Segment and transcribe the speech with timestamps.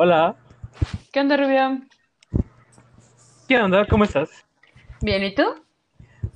[0.00, 0.36] Hola,
[1.12, 1.80] ¿Qué onda, Rubio?
[3.48, 3.84] ¿qué onda?
[3.84, 4.46] ¿Cómo estás?
[5.02, 5.42] Bien, ¿y tú?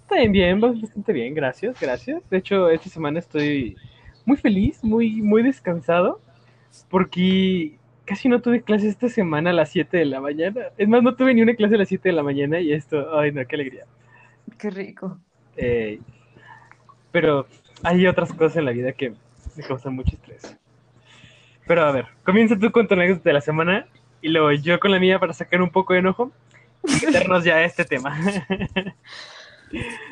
[0.09, 2.29] También bien, bastante bien, gracias, gracias.
[2.29, 3.77] De hecho, esta semana estoy
[4.25, 6.21] muy feliz, muy, muy descansado,
[6.91, 10.63] porque casi no tuve clases esta semana a las 7 de la mañana.
[10.77, 13.17] Es más, no tuve ni una clase a las 7 de la mañana y esto,
[13.17, 13.87] ay no, qué alegría.
[14.59, 15.21] Qué rico.
[15.57, 16.01] Eh,
[17.13, 17.47] pero
[17.85, 19.11] hay otras cosas en la vida que
[19.55, 20.59] me causan mucho estrés.
[21.73, 23.87] Pero a ver, comienza tú con tu anécdota de la semana
[24.21, 26.31] y luego yo con la mía para sacar un poco de enojo
[26.85, 28.15] y meternos ya este tema.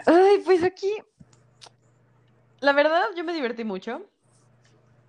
[0.06, 0.90] Ay, pues aquí.
[2.60, 4.06] La verdad, yo me divertí mucho.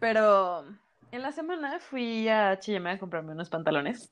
[0.01, 0.65] Pero
[1.13, 4.11] en la semana fui a H&M a comprarme unos pantalones.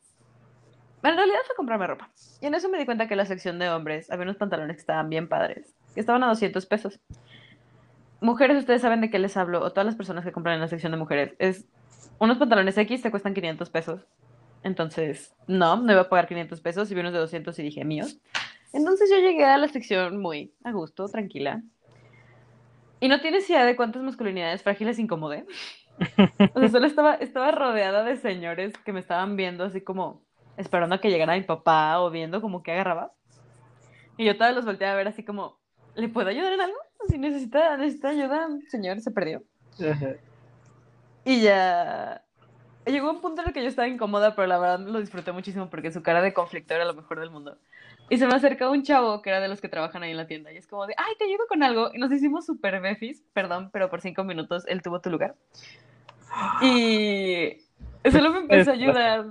[1.04, 2.10] En realidad fue a comprarme ropa.
[2.40, 4.82] Y en eso me di cuenta que la sección de hombres había unos pantalones que
[4.82, 5.76] estaban bien padres.
[5.94, 7.02] Que estaban a 200 pesos.
[8.22, 9.62] Mujeres, ustedes saben de qué les hablo.
[9.62, 11.34] O todas las personas que compran en la sección de mujeres.
[11.38, 11.68] Es
[12.20, 14.02] unos pantalones X te cuestan 500 pesos.
[14.64, 16.92] Entonces, no, no iba a pagar 500 pesos.
[16.92, 18.20] Y vi unos de 200 y dije, míos.
[18.74, 21.64] Entonces yo llegué a la sección muy a gusto, tranquila.
[23.00, 25.46] Y no tienes idea de cuántas masculinidades frágiles incomodé.
[26.54, 30.24] O sea, solo estaba, estaba rodeada de señores que me estaban viendo así como
[30.58, 33.14] esperando a que llegara mi papá o viendo como que agarraba.
[34.18, 35.60] Y yo todavía los volteé a ver así como,
[35.96, 36.78] ¿le puedo ayudar en algo?
[37.08, 39.44] Si necesita, necesita ayuda, señor, se perdió.
[41.30, 42.24] Y ya
[42.88, 45.70] llegó un punto en el que yo estaba incómoda, pero la verdad lo disfruté muchísimo
[45.70, 47.56] porque su cara de conflicto era lo mejor del mundo.
[48.10, 50.26] Y se me acercó un chavo que era de los que trabajan ahí en la
[50.26, 51.92] tienda y es como de, ay, te ayudo con algo.
[51.94, 55.36] Y nos hicimos súper befis, perdón, pero por cinco minutos él tuvo tu lugar.
[56.64, 57.58] Y
[58.10, 59.26] solo me empezó a ayudar.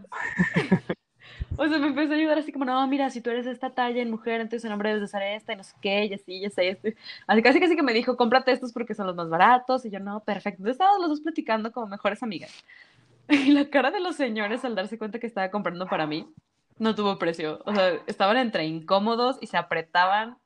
[1.60, 4.00] O sea, me empezó a ayudar así como, no, mira, si tú eres esta talla
[4.00, 6.36] en mujer, entonces en hombre debes de usar esta y no sé qué, y así,
[6.36, 6.94] y así, así.
[7.26, 9.84] Así casi casi que me dijo, cómprate estos porque son los más baratos.
[9.84, 10.58] Y yo, no, perfecto.
[10.58, 12.52] Entonces estábamos los dos platicando como mejores amigas.
[13.30, 16.32] Y la cara de los señores al darse cuenta que estaba comprando para mí
[16.78, 17.60] no tuvo precio.
[17.66, 20.38] O sea, estaban entre incómodos y se apretaban.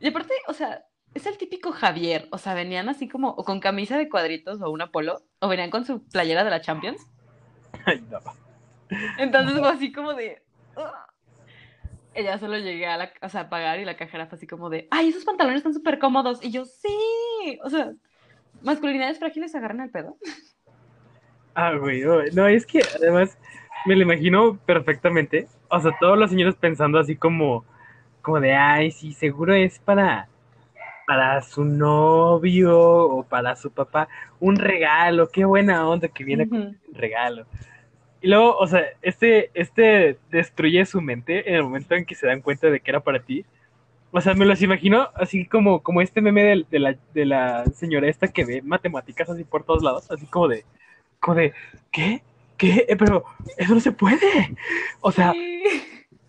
[0.00, 0.84] Y aparte, o sea,
[1.14, 2.28] es el típico Javier.
[2.30, 5.70] O sea, venían así como o con camisa de cuadritos o una polo, o venían
[5.70, 7.06] con su playera de la Champions.
[7.86, 8.43] Ay, no.
[9.18, 10.42] Entonces fue así como de.
[12.14, 14.70] Ella solo llegué a, la, o sea, a pagar y la cajera fue así como
[14.70, 16.38] de, ay, esos pantalones están súper cómodos.
[16.44, 17.58] Y yo, sí.
[17.64, 17.92] O sea,
[18.62, 20.16] masculinidades frágiles se agarran el pedo.
[21.54, 23.38] Ah, güey, no, es que además
[23.86, 25.46] me lo imagino perfectamente.
[25.68, 27.64] O sea, todos los señores pensando así como,
[28.22, 30.28] como de, ay, sí, seguro es para,
[31.06, 34.08] para su novio o para su papá
[34.40, 35.28] un regalo.
[35.28, 37.46] Qué buena onda que viene con un regalo.
[38.24, 42.26] Y luego, o sea, este, este destruye su mente en el momento en que se
[42.26, 43.44] dan cuenta de que era para ti.
[44.12, 47.66] O sea, me los imagino así como, como este meme de, de la, de la
[47.66, 50.64] señora esta que ve matemáticas así por todos lados, así como de,
[51.20, 51.52] como de,
[51.92, 52.22] ¿qué?
[52.56, 52.86] ¿Qué?
[52.88, 53.26] Eh, Pero
[53.58, 54.56] eso no se puede.
[55.02, 55.34] O sea.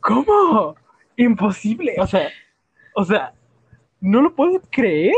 [0.02, 0.76] ¿cómo?
[1.16, 1.96] Imposible.
[2.00, 2.28] O sea,
[2.94, 3.34] o sea,
[4.02, 5.16] no lo puedo creer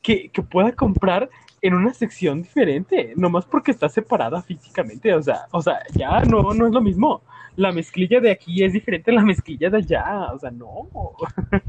[0.00, 1.28] que, que pueda comprar
[1.62, 5.14] en una sección diferente, nomás porque está separada físicamente.
[5.14, 7.22] O sea, o sea, ya no, no es lo mismo.
[7.56, 10.32] La mezclilla de aquí es diferente a la mezclilla de allá.
[10.32, 10.88] O sea, no.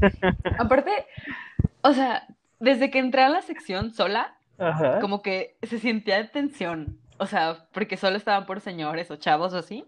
[0.58, 1.06] Aparte,
[1.82, 2.26] o sea,
[2.60, 5.00] desde que entré a la sección sola, Ajá.
[5.00, 6.98] como que se sentía tensión.
[7.18, 9.84] O sea, porque solo estaban por señores o chavos o así.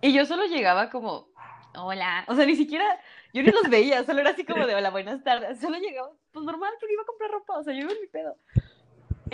[0.00, 1.28] Y yo solo llegaba como,
[1.74, 2.24] hola.
[2.28, 2.84] O sea, ni siquiera,
[3.32, 5.60] yo ni los veía, solo era así como de, hola, buenas tardes.
[5.60, 8.06] Solo llegaba, pues normal, porque iba a comprar ropa, o sea, yo iba en mi
[8.08, 8.36] pedo.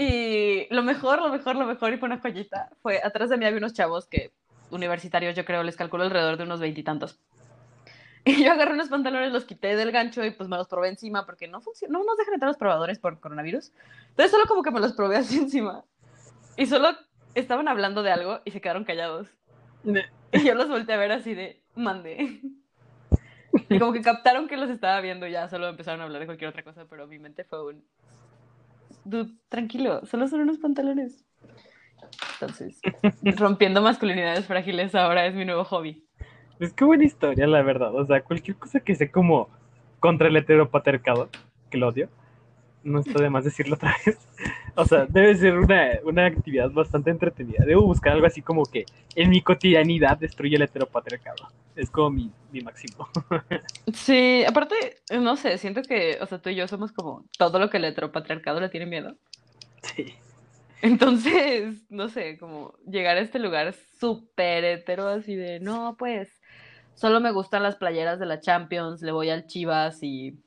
[0.00, 3.44] Y lo mejor, lo mejor, lo mejor, y fue una joyita, fue atrás de mí
[3.44, 4.30] había unos chavos que,
[4.70, 7.18] universitarios, yo creo, les calculo alrededor de unos veintitantos.
[8.24, 11.26] Y yo agarré unos pantalones, los quité del gancho y pues me los probé encima
[11.26, 13.72] porque no funciona, no nos dejan entrar los probadores por coronavirus.
[14.10, 15.84] Entonces solo como que me los probé así encima.
[16.56, 16.90] Y solo
[17.34, 19.28] estaban hablando de algo y se quedaron callados.
[20.32, 22.40] Y yo los volteé a ver así de, mandé.
[23.68, 26.26] Y como que captaron que los estaba viendo y ya, solo empezaron a hablar de
[26.26, 27.84] cualquier otra cosa, pero mi mente fue un...
[29.04, 31.24] Dude, tranquilo, solo son unos pantalones.
[32.34, 32.80] Entonces,
[33.38, 36.04] rompiendo masculinidades frágiles ahora es mi nuevo hobby.
[36.60, 37.94] Es que buena historia, la verdad.
[37.94, 39.48] O sea, cualquier cosa que sea como
[40.00, 41.28] contra el heteropatriarcado,
[41.70, 42.08] que lo odio,
[42.82, 44.18] no está de más decirlo otra vez.
[44.74, 47.64] O sea, debe ser una, una actividad bastante entretenida.
[47.64, 48.84] Debo buscar algo así como que
[49.14, 51.48] en mi cotidianidad destruye el heteropatriarcado.
[51.74, 53.08] Es como mi, mi máximo.
[53.92, 54.74] Sí, aparte,
[55.18, 57.84] no sé, siento que, o sea, tú y yo somos como todo lo que el
[57.84, 59.16] heteropatriarcado le tiene miedo.
[59.82, 60.14] Sí.
[60.82, 66.28] Entonces, no sé, como llegar a este lugar súper hetero, así de, no, pues,
[66.94, 70.38] solo me gustan las playeras de la Champions, le voy al Chivas y,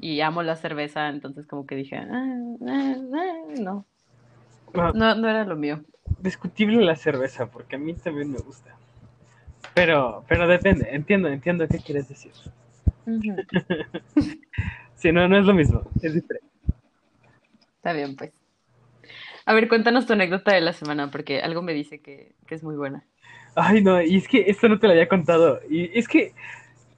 [0.00, 3.84] y amo la cerveza, entonces como que dije, ah, ah, ah, no,
[4.72, 5.82] no, no era lo mío.
[6.18, 8.74] discutible la cerveza, porque a mí también me gusta.
[9.74, 12.32] Pero, pero depende, entiendo, entiendo qué quieres decir.
[14.94, 16.46] Sí, no, no es lo mismo, es diferente.
[17.76, 18.32] Está bien, pues.
[19.46, 22.62] A ver, cuéntanos tu anécdota de la semana, porque algo me dice que, que es
[22.62, 23.06] muy buena.
[23.54, 25.58] Ay, no, y es que esto no te lo había contado.
[25.70, 26.34] Y es que,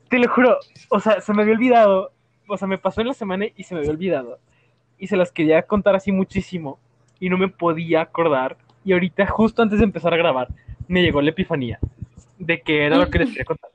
[0.09, 0.59] te lo juro,
[0.91, 2.13] o sea, se me había olvidado.
[2.53, 4.39] O sea, me pasó en la semana y se me había olvidado.
[4.99, 6.79] Y se las quería contar así muchísimo.
[7.19, 8.59] Y no me podía acordar.
[8.85, 10.49] Y ahorita, justo antes de empezar a grabar,
[10.87, 11.79] me llegó la epifanía
[12.39, 13.71] de que era lo que les quería contar.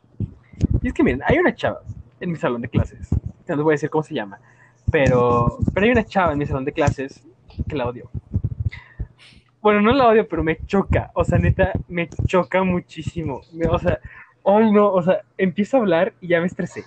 [0.82, 1.82] Y es que miren, hay una chava
[2.20, 3.10] en mi salón de clases.
[3.48, 4.40] No les voy a decir cómo se llama.
[4.92, 7.26] Pero, pero hay una chava en mi salón de clases
[7.68, 8.12] que la odio.
[9.62, 11.12] Bueno, no la odio, pero me choca.
[11.16, 13.42] O sea, neta, me choca muchísimo.
[13.70, 14.00] O sea,
[14.46, 16.84] ay no, o sea, empiezo a hablar y ya me estresé.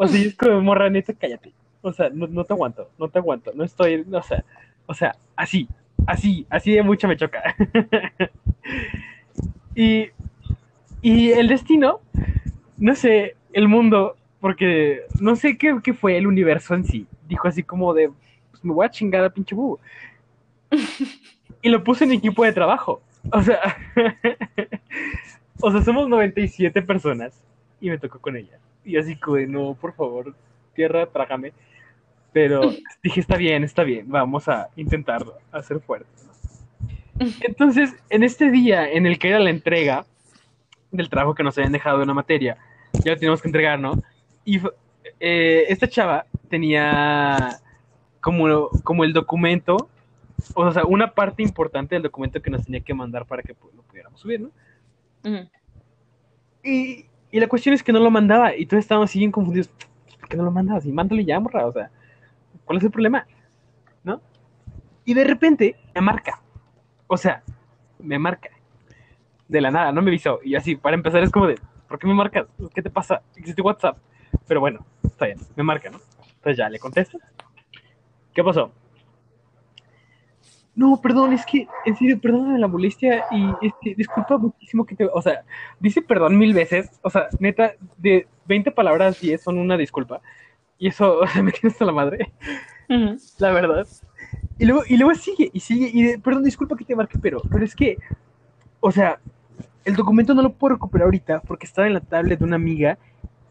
[0.00, 1.52] O sea, es como, morra, neta, cállate.
[1.82, 3.50] O sea, no, no te aguanto, no te aguanto.
[3.54, 4.44] No estoy, o sea,
[4.86, 5.68] o sea, así,
[6.06, 7.42] así, así de mucho me choca.
[9.74, 10.06] y,
[11.02, 12.00] y el destino,
[12.76, 17.06] no sé, el mundo, porque no sé qué, qué fue el universo en sí.
[17.26, 18.10] Dijo así como de,
[18.52, 19.80] pues me voy a chingar a pinche búho.
[21.62, 23.02] y lo puse en equipo de trabajo.
[23.32, 23.76] O sea,
[25.60, 27.42] o sea, somos 97 personas
[27.80, 28.60] y me tocó con ella.
[28.88, 30.34] Y así como no, por favor,
[30.74, 31.52] tierra, trágame.
[32.32, 36.08] Pero dije, está bien, está bien, vamos a intentar hacer fuerte.
[37.40, 40.06] Entonces, en este día en el que era la entrega
[40.90, 42.56] del trabajo que nos habían dejado de una materia,
[43.04, 44.02] ya lo teníamos que entregar, ¿no?
[44.44, 44.60] Y
[45.20, 47.58] eh, esta chava tenía
[48.20, 49.88] como, como el documento,
[50.54, 53.74] o sea, una parte importante del documento que nos tenía que mandar para que pues,
[53.74, 54.50] lo pudiéramos subir, ¿no?
[55.24, 55.48] Ujú.
[56.62, 59.68] Y, y la cuestión es que no lo mandaba y todos estábamos así bien confundidos.
[60.20, 60.86] ¿Por qué no lo mandabas?
[60.86, 61.90] Y mándale ya, morra, o sea,
[62.64, 63.26] ¿cuál es el problema?
[64.04, 64.20] ¿No?
[65.04, 66.40] Y de repente me marca.
[67.06, 67.42] O sea,
[67.98, 68.50] me marca.
[69.48, 70.40] De la nada, no me avisó.
[70.44, 71.58] Y así, para empezar, es como de,
[71.88, 72.46] ¿por qué me marcas?
[72.74, 73.22] ¿Qué te pasa?
[73.36, 73.96] Existe WhatsApp.
[74.46, 76.00] Pero bueno, está bien, me marca, ¿no?
[76.20, 77.18] Entonces ya le contesto.
[78.34, 78.72] ¿Qué pasó?
[80.78, 85.06] No, perdón, es que, en serio, perdóname la molestia y este, disculpa muchísimo que te.
[85.12, 85.42] O sea,
[85.80, 87.00] dice perdón mil veces.
[87.02, 90.20] O sea, neta, de 20 palabras, 10 son una disculpa.
[90.78, 92.32] Y eso, o sea, me tiene hasta la madre,
[93.38, 93.88] la verdad.
[94.56, 97.42] Y luego, y luego sigue, y sigue, y de, perdón, disculpa que te marque, pero,
[97.50, 97.96] pero es que,
[98.78, 99.18] o sea,
[99.84, 102.98] el documento no lo puedo recuperar ahorita porque estaba en la tablet de una amiga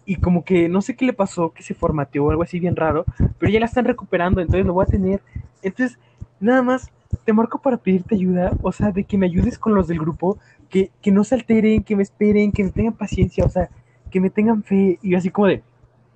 [0.05, 2.77] y como que no sé qué le pasó, que se formateó o algo así bien
[2.77, 3.03] raro,
[3.37, 5.21] pero ya la están recuperando, entonces lo voy a tener.
[5.61, 5.99] Entonces,
[6.39, 6.89] nada más,
[7.25, 10.37] te marco para pedirte ayuda, o sea, de que me ayudes con los del grupo,
[10.69, 13.69] que, que no se alteren, que me esperen, que me tengan paciencia, o sea,
[14.11, 15.63] que me tengan fe, y así como de,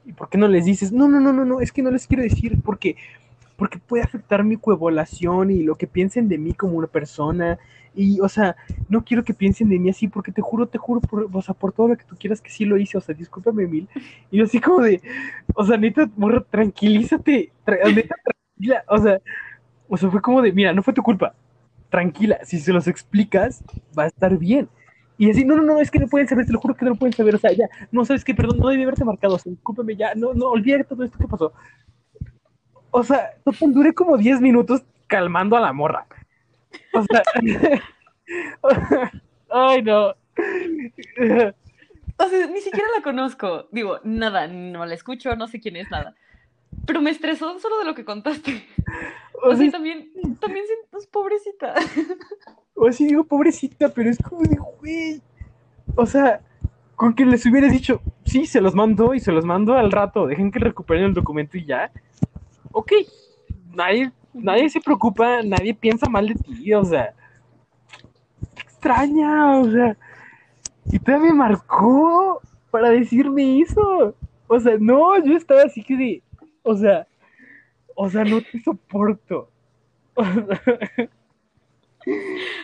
[0.06, 0.92] ¿y por qué no les dices?
[0.92, 2.96] No, no, no, no, no, es que no les quiero decir porque,
[3.58, 7.60] porque puede afectar mi coevaluación y lo que piensen de mí como una persona,
[7.94, 8.56] y, o sea,
[8.88, 11.54] no quiero que piensen de mí así, porque te juro, te juro, por, o sea,
[11.54, 13.90] por todo lo que tú quieras que sí lo hice, o sea, discúlpame mil,
[14.32, 15.02] y así como de,
[15.54, 19.20] o sea, neta, morra, tranquilízate, tra- neta, tranquila, o sea,
[19.94, 21.34] o sea, fue como de, mira, no fue tu culpa,
[21.90, 23.62] tranquila, si se los explicas,
[23.98, 24.70] va a estar bien.
[25.18, 26.92] Y así, no, no, no, es que no pueden saber, te lo juro que no
[26.92, 29.92] lo pueden saber, o sea, ya, no, sabes qué, perdón, no debí haberte marcado, o
[29.92, 31.52] ya, no, no, olvida todo esto que pasó.
[32.90, 36.08] O sea, total, duré como 10 minutos calmando a la morra.
[36.94, 37.22] O sea,
[39.50, 40.08] ay, no.
[42.18, 43.68] O sea, ni siquiera la conozco.
[43.74, 46.16] Digo, nada, no la escucho, no sé quién es, nada.
[46.86, 48.66] Pero me estresó solo de lo que contaste.
[49.44, 51.74] O O sea, sea, también, también siento pobrecita.
[52.76, 55.22] o así digo, pobrecita, pero es como de, güey.
[55.96, 56.42] O sea,
[56.96, 60.28] con que les hubieras dicho, sí, se los mando y se los mando al rato,
[60.28, 61.92] dejen que recuperen el documento y ya.
[62.72, 62.92] Ok,
[63.74, 67.14] nadie, nadie se preocupa, nadie piensa mal de ti, o sea,
[68.56, 69.98] qué extraña, o sea,
[70.92, 74.16] y todavía me marcó para decirme eso.
[74.48, 76.24] O sea, no, yo estaba así que de,
[76.64, 77.08] o sea,
[77.96, 79.50] o sea, no te soporto.
[80.16, 80.62] O sea,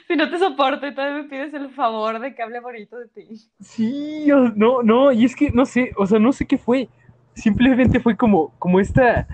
[0.07, 3.07] Si no te soporto y todavía me pides el favor de que hable bonito de
[3.07, 3.27] ti.
[3.61, 4.25] Sí,
[4.55, 6.89] no, no, y es que no sé, o sea, no sé qué fue.
[7.35, 9.27] Simplemente fue como, como esta.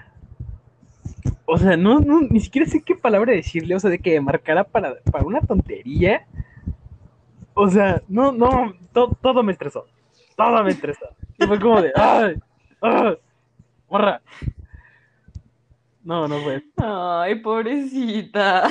[1.45, 4.63] O sea, no, no, ni siquiera sé qué palabra decirle, o sea, de que marcara
[4.63, 6.25] para, para una tontería.
[7.53, 9.85] O sea, no, no, to- todo me estresó.
[10.35, 11.05] Todo me estresó.
[11.39, 12.35] Y fue como de, ¡ay!
[12.81, 13.15] ¡ay!
[13.93, 14.23] ¡Morra!
[16.03, 16.63] No, no fue.
[16.77, 18.63] Ay, pobrecita.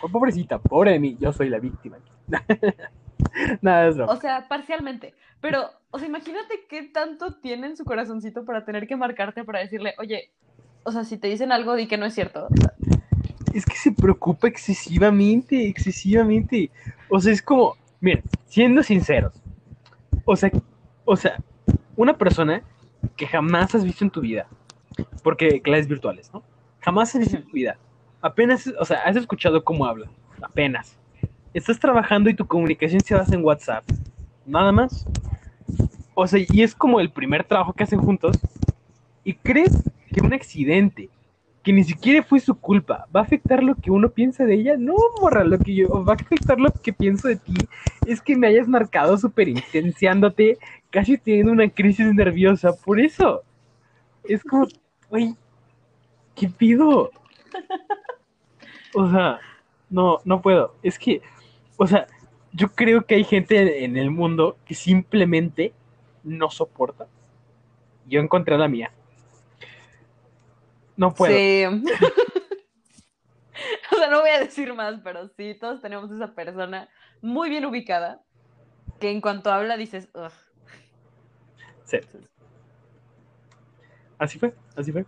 [0.00, 1.98] Oh, pobrecita, pobre de mí, yo soy la víctima.
[3.62, 4.14] Nada, es broma.
[4.14, 5.14] O sea, parcialmente.
[5.40, 9.60] Pero, o sea, imagínate qué tanto tiene en su corazoncito para tener que marcarte para
[9.60, 10.32] decirle, oye,
[10.82, 12.48] o sea, si te dicen algo, di que no es cierto.
[13.54, 16.72] Es que se preocupa excesivamente, excesivamente.
[17.10, 19.40] O sea, es como, miren, siendo sinceros,
[20.24, 20.50] o sea,
[21.04, 21.38] o sea,
[21.94, 22.64] una persona
[23.16, 24.46] que jamás has visto en tu vida,
[25.22, 26.42] porque clases virtuales, ¿no?
[26.80, 27.76] Jamás has visto en tu vida,
[28.20, 30.08] apenas, o sea, has escuchado cómo habla,
[30.42, 30.98] apenas.
[31.54, 33.84] Estás trabajando y tu comunicación se basa en WhatsApp,
[34.46, 35.06] nada más.
[36.14, 38.38] O sea, y es como el primer trabajo que hacen juntos.
[39.24, 41.10] ¿Y crees que un accidente
[41.68, 44.76] que ni siquiera fue su culpa, ¿va a afectar lo que uno piensa de ella?
[44.78, 47.52] No, morra, lo que yo, va a afectar lo que pienso de ti
[48.06, 50.56] es que me hayas marcado súper intenciándote,
[50.88, 53.42] casi teniendo una crisis nerviosa, por eso.
[54.24, 54.66] Es como,
[55.10, 55.34] güey,
[56.34, 57.10] ¿qué pido?
[58.94, 59.38] O sea,
[59.90, 60.74] no, no puedo.
[60.82, 61.20] Es que,
[61.76, 62.06] o sea,
[62.54, 65.74] yo creo que hay gente en el mundo que simplemente
[66.24, 67.08] no soporta.
[68.06, 68.90] Yo encontré la mía.
[70.98, 71.32] No puedo.
[71.32, 71.64] Sí.
[73.92, 76.88] o sea, no voy a decir más, pero sí, todos tenemos esa persona
[77.22, 78.20] muy bien ubicada
[78.98, 80.32] que en cuanto habla dices, Ugh.
[81.84, 81.98] Sí.
[84.18, 85.06] Así fue, así fue.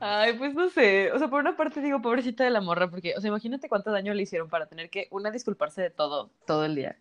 [0.00, 1.12] Ay, pues no sé.
[1.12, 3.92] O sea, por una parte digo, pobrecita de la morra, porque, o sea, imagínate cuánto
[3.92, 6.98] daño le hicieron para tener que, una, disculparse de todo, todo el día.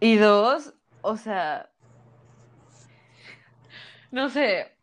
[0.00, 1.70] Y dos, o sea,
[4.10, 4.74] no sé,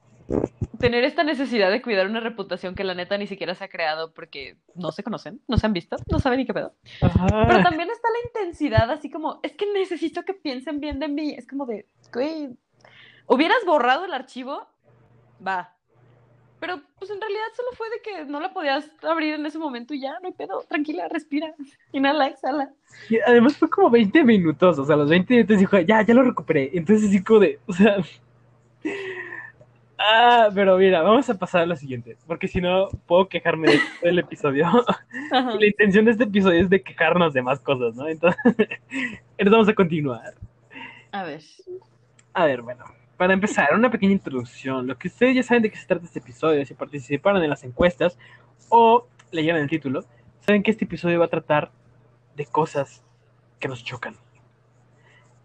[0.82, 4.14] tener esta necesidad de cuidar una reputación que la neta ni siquiera se ha creado
[4.14, 6.74] porque no se conocen, no se han visto, no saben ni qué pedo.
[7.02, 7.46] Ajá.
[7.48, 11.36] Pero también está la intensidad, así como, es que necesito que piensen bien de mí.
[11.38, 12.50] Es como de, güey,
[13.28, 14.68] hubieras borrado el archivo,
[15.46, 15.76] va.
[16.60, 19.94] Pero pues en realidad solo fue de que no la podías abrir en ese momento
[19.94, 21.56] y ya, no hay pedo, tranquila, respira,
[21.92, 22.72] inhala, exhala.
[23.10, 26.24] Y además fue como 20 minutos, o sea, los 20 minutos dijo, ya, ya lo
[26.24, 26.70] recuperé.
[26.74, 27.98] Entonces así como de, o sea...
[30.04, 33.80] Ah, pero mira, vamos a pasar a lo siguiente, porque si no puedo quejarme de-
[34.02, 34.66] del episodio.
[35.32, 35.54] Ajá.
[35.56, 38.08] Y la intención de este episodio es de quejarnos de más cosas, ¿no?
[38.08, 38.40] Entonces,
[39.38, 40.34] entonces vamos a continuar.
[41.12, 41.42] A ver.
[42.34, 42.84] A ver, bueno,
[43.18, 44.88] para empezar, una pequeña introducción.
[44.88, 47.64] Lo que ustedes ya saben de qué se trata este episodio, si participaron en las
[47.64, 48.18] encuestas
[48.70, 50.04] o leyeron el título,
[50.40, 51.70] saben que este episodio va a tratar
[52.36, 53.04] de cosas
[53.60, 54.16] que nos chocan.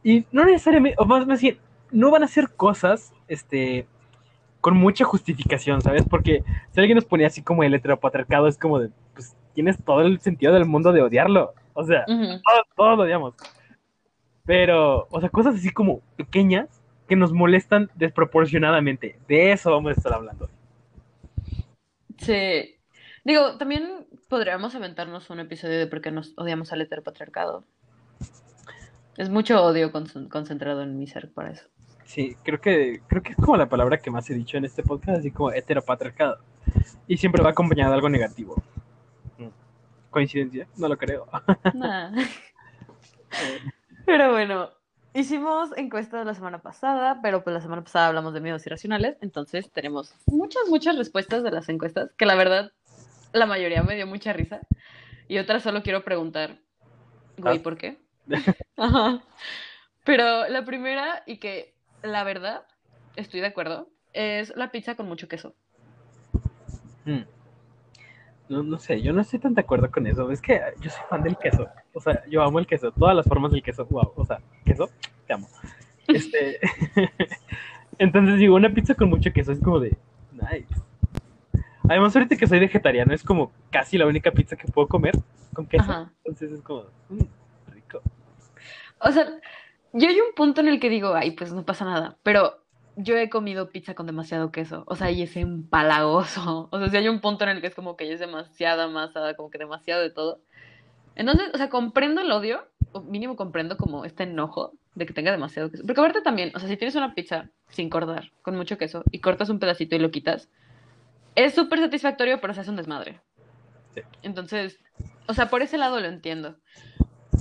[0.03, 1.59] Y no necesariamente, o más, más bien,
[1.91, 3.87] no van a ser cosas, este,
[4.67, 6.03] con mucha justificación, ¿sabes?
[6.11, 6.43] Porque
[6.73, 10.19] si alguien nos ponía así como el heteropatriarcado, es como de, pues, tienes todo el
[10.19, 11.55] sentido del mundo de odiarlo.
[11.73, 12.43] O sea, Ujú.
[12.43, 13.35] todos, todos lo odiamos.
[14.45, 19.21] Pero, o sea, cosas así como pequeñas que nos molestan desproporcionadamente.
[19.29, 20.51] De eso vamos a estar hablando.
[22.19, 22.75] Sí.
[23.23, 27.63] Digo, también podríamos aventarnos un episodio de por qué nos odiamos al heteropatriarcado.
[29.17, 31.69] Es mucho odio con- concentrado en mi ser para eso.
[32.07, 34.83] Sí, creo que, creo que es como la palabra que más he dicho en este
[34.83, 36.39] podcast, así como heteropatriarcado.
[37.07, 38.63] Y siempre va acompañado de algo negativo.
[40.11, 40.67] ¿Coincidencia?
[40.77, 41.27] No lo creo.
[41.75, 42.11] Nah.
[44.07, 44.71] Pero bueno,
[45.13, 49.71] hicimos encuestas la semana pasada, pero pues la semana pasada hablamos de miedos irracionales, entonces
[49.73, 52.73] tenemos muchas, muchas respuestas de las encuestas, que la verdad,
[53.33, 54.61] la mayoría me dio mucha risa.
[55.29, 56.61] Y otras solo quiero preguntar,
[57.37, 57.63] güey, Ah.
[57.63, 57.99] ¿por qué?
[58.77, 59.23] Ajá.
[60.05, 61.75] Pero la primera, y que
[62.07, 62.63] la verdad,
[63.17, 65.55] estoy de acuerdo, es la pizza con mucho queso.
[67.05, 67.23] Hmm.
[68.49, 70.31] No, no sé, yo no estoy tan de acuerdo con eso.
[70.31, 71.69] Es que yo soy fan del queso.
[71.93, 72.93] O sea, yo amo el queso.
[72.93, 73.87] Todas las formas del queso.
[73.87, 74.13] Wow.
[74.15, 74.89] O sea, queso,
[75.27, 75.49] te amo.
[76.09, 76.61] Este...
[77.99, 79.97] Entonces digo, una pizza con mucho queso es como de...
[80.31, 80.69] Nice.
[81.89, 85.15] Además, ahorita que soy vegetariano, es como casi la única pizza que puedo comer
[85.53, 85.91] con queso.
[85.91, 86.13] Ajá.
[86.19, 86.85] Entonces es como...
[87.09, 88.03] mm, rico.
[89.01, 89.27] O sea,
[89.97, 92.63] yo hay un punto en el que digo, ay, pues no pasa nada, pero
[92.97, 96.69] yo he comido pizza con demasiado queso, o sea, y es empalagoso.
[96.73, 98.89] O sea, si hay un punto en el que es como que ya es demasiada
[98.89, 100.41] masa, como que demasiado de todo.
[101.15, 105.31] Entonces, o sea, comprendo el odio, o mínimo comprendo como este enojo de que tenga
[105.31, 105.85] demasiado queso.
[105.87, 109.21] Porque aparte también, o sea, si tienes una pizza sin cortar, con mucho queso, y
[109.21, 110.51] cortas un pedacito y lo quitas,
[111.35, 113.21] es súper satisfactorio, pero se hace un desmadre.
[113.95, 114.03] Sí.
[114.23, 114.79] Entonces,
[115.27, 116.57] o sea, por ese lado lo entiendo.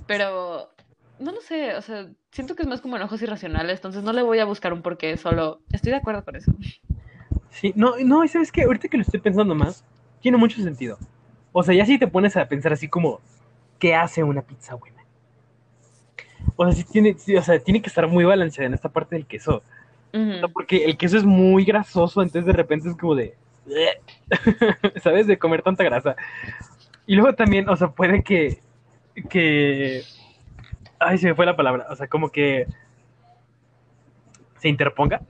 [0.08, 0.75] Pero,
[1.20, 4.22] no lo sé, o sea, siento que es más como enojos irracionales, entonces no le
[4.22, 6.52] voy a buscar un porqué, solo estoy de acuerdo con eso.
[7.50, 9.84] Sí, no, no, y sabes que ahorita que lo estoy pensando más,
[10.22, 10.98] tiene mucho sentido.
[11.52, 13.22] O sea, ya si te pones a pensar así como,
[13.80, 15.06] ¿qué hace una pizza buena?
[16.56, 19.16] O sea, sí tiene, sí, o sea, tiene que estar muy balanceada en esta parte
[19.16, 19.64] del queso.
[20.54, 23.36] Porque el queso es muy grasoso, entonces de repente es como de.
[25.04, 25.28] ¿Sabes?
[25.28, 26.16] De comer tanta grasa.
[27.06, 28.60] Y luego también, o sea, puede que.
[29.30, 30.04] que.
[31.06, 31.86] Ay, se me fue la palabra.
[31.90, 32.68] O sea, como que.
[34.60, 35.22] se interponga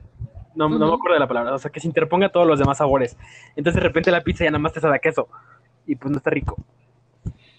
[0.56, 2.78] no, no me acuerdo de la palabra, o sea, que se interponga todos los demás
[2.78, 3.18] sabores.
[3.56, 5.28] Entonces de repente la pizza ya nada más te sabe a queso
[5.86, 6.58] y pues no está rico.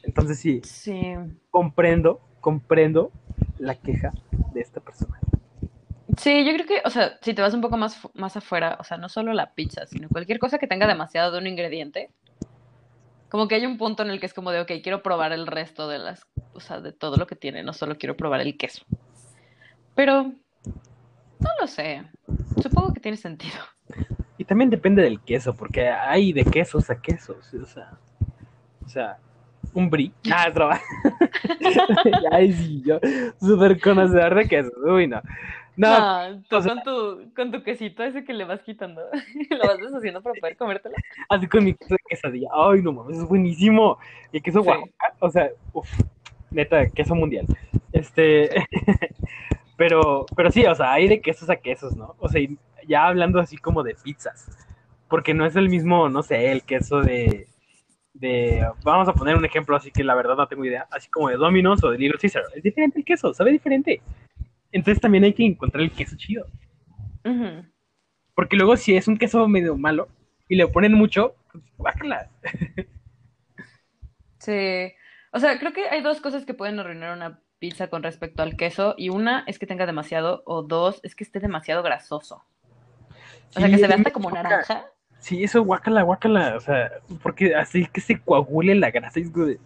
[0.02, 1.14] Entonces sí, Sí.
[1.50, 3.10] comprendo, comprendo
[3.58, 4.12] la queja
[4.54, 5.18] de esta persona.
[6.16, 8.84] Sí, yo creo que, o sea, si te vas un poco más, más afuera, o
[8.84, 12.08] sea, no solo la pizza, sino cualquier cosa que tenga demasiado de un ingrediente,
[13.28, 15.46] como que hay un punto en el que es como de, ok, quiero probar el
[15.46, 18.56] resto de las, o sea, de todo lo que tiene, no solo quiero probar el
[18.56, 18.84] queso.
[19.94, 22.04] Pero, no lo sé,
[22.62, 23.56] supongo que tiene sentido.
[24.38, 27.98] Y también depende del queso, porque hay de quesos a quesos, o sea,
[28.84, 29.18] o sea,
[29.74, 30.12] un brie.
[30.32, 32.22] Ah, es.
[32.32, 32.98] Ay, sí, yo,
[33.40, 35.20] súper conocedor de quesos, uy, no.
[35.76, 39.02] No, No, tú o sea- con tu, con tu quesito ese que le vas quitando,
[39.50, 40.94] lo vas deshaciendo para poder comértelo.
[41.28, 42.48] así con mi queso de quesadilla.
[42.54, 43.98] Ay, no mames, es buenísimo.
[44.32, 44.68] El queso Sí.
[44.68, 45.88] Oaxaca, o sea, uf,
[46.50, 47.46] neta, queso mundial.
[47.92, 48.50] Este,
[49.76, 52.14] pero, pero sí, o sea, hay de quesos a quesos, ¿no?
[52.18, 52.56] O sea, y
[52.86, 54.48] ya hablando así como de pizzas,
[55.08, 57.46] porque no es el mismo, no sé, el queso de,
[58.14, 61.28] de, vamos a poner un ejemplo así que la verdad no tengo idea, así como
[61.28, 62.44] de Domino's o de Little Caesar.
[62.54, 64.00] Es diferente el queso, sabe diferente.
[64.76, 66.46] Entonces también hay que encontrar el queso chido.
[68.34, 70.08] Porque luego si es un queso medio malo
[70.48, 72.30] y le ponen mucho, pues guácala.
[74.38, 74.92] Sí,
[75.32, 78.56] o sea, creo que hay dos cosas que pueden arruinar una pizza con respecto al
[78.56, 82.44] queso, y una es que tenga demasiado, o dos es que esté demasiado grasoso.
[83.56, 84.42] O sea, que se vea hasta como choca.
[84.44, 84.86] naranja.
[85.18, 86.54] Sí, eso guácala, guácala.
[86.54, 86.92] O sea,
[87.24, 89.58] porque así que se coagule la grasa es como de,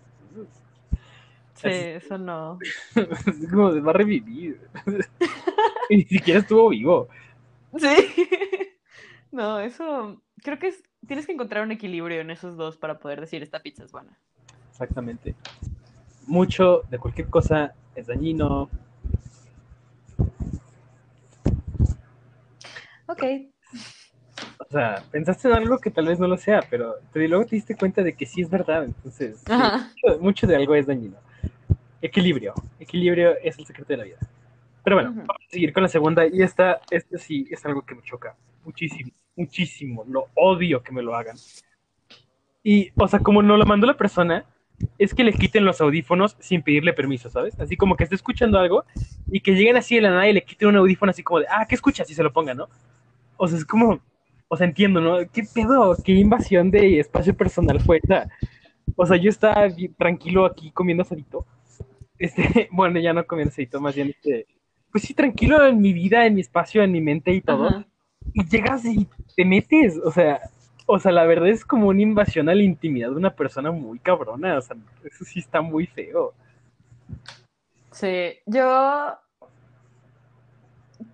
[1.62, 2.58] Sí, eso no.
[2.94, 4.60] es como de va a revivir.
[5.90, 7.08] y ni siquiera estuvo vivo.
[7.78, 7.86] Sí.
[9.32, 13.20] No, eso creo que es, tienes que encontrar un equilibrio en esos dos para poder
[13.20, 14.18] decir esta pizza es buena.
[14.70, 15.36] Exactamente.
[16.26, 18.68] Mucho de cualquier cosa es dañino.
[23.06, 23.22] Ok.
[24.60, 27.56] O sea, pensaste en algo que tal vez no lo sea, pero te- luego te
[27.56, 28.84] diste cuenta de que sí es verdad.
[28.84, 29.52] Entonces, sí,
[30.20, 31.16] mucho, de algo es dañino.
[32.02, 32.54] Equilibrio.
[32.78, 34.18] Equilibrio es el secreto de la vida.
[34.84, 36.26] Pero bueno, vamos a seguir con la segunda.
[36.26, 40.04] Y esta, esta sí es algo que me choca muchísimo, muchísimo.
[40.08, 41.36] Lo odio que me lo hagan.
[42.62, 44.44] Y, o sea, como no lo mandó la persona,
[44.98, 47.58] es que le quiten los audífonos sin pedirle permiso, ¿sabes?
[47.60, 48.84] Así como que esté escuchando algo
[49.30, 51.46] y que lleguen así de la nada y le quiten un audífono así como de,
[51.50, 52.10] ah, ¿qué escuchas?
[52.10, 52.68] Y se lo pongan, ¿no?
[53.36, 54.00] O sea, es como,
[54.52, 55.18] o sea, entiendo, ¿no?
[55.32, 55.96] ¿Qué pedo?
[56.04, 58.28] ¿Qué invasión de espacio personal fue esa?
[58.96, 61.46] O sea, yo estaba tranquilo aquí comiendo asadito.
[62.18, 64.48] Este, bueno, ya no comiendo asadito, más bien este,
[64.90, 67.68] pues sí, tranquilo en mi vida, en mi espacio, en mi mente y todo.
[67.68, 67.86] Ajá.
[68.32, 70.40] Y llegas y te metes, o sea,
[70.84, 74.00] o sea, la verdad es como una invasión a la intimidad de una persona muy
[74.00, 76.34] cabrona, o sea, eso sí está muy feo.
[77.92, 79.16] Sí, yo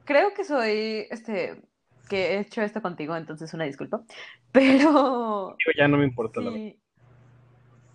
[0.04, 1.60] creo que soy, este,
[2.08, 4.02] que he hecho esto contigo, entonces una disculpa,
[4.52, 6.64] pero Digo, ya no me importa la verdad.
[6.64, 6.80] sí,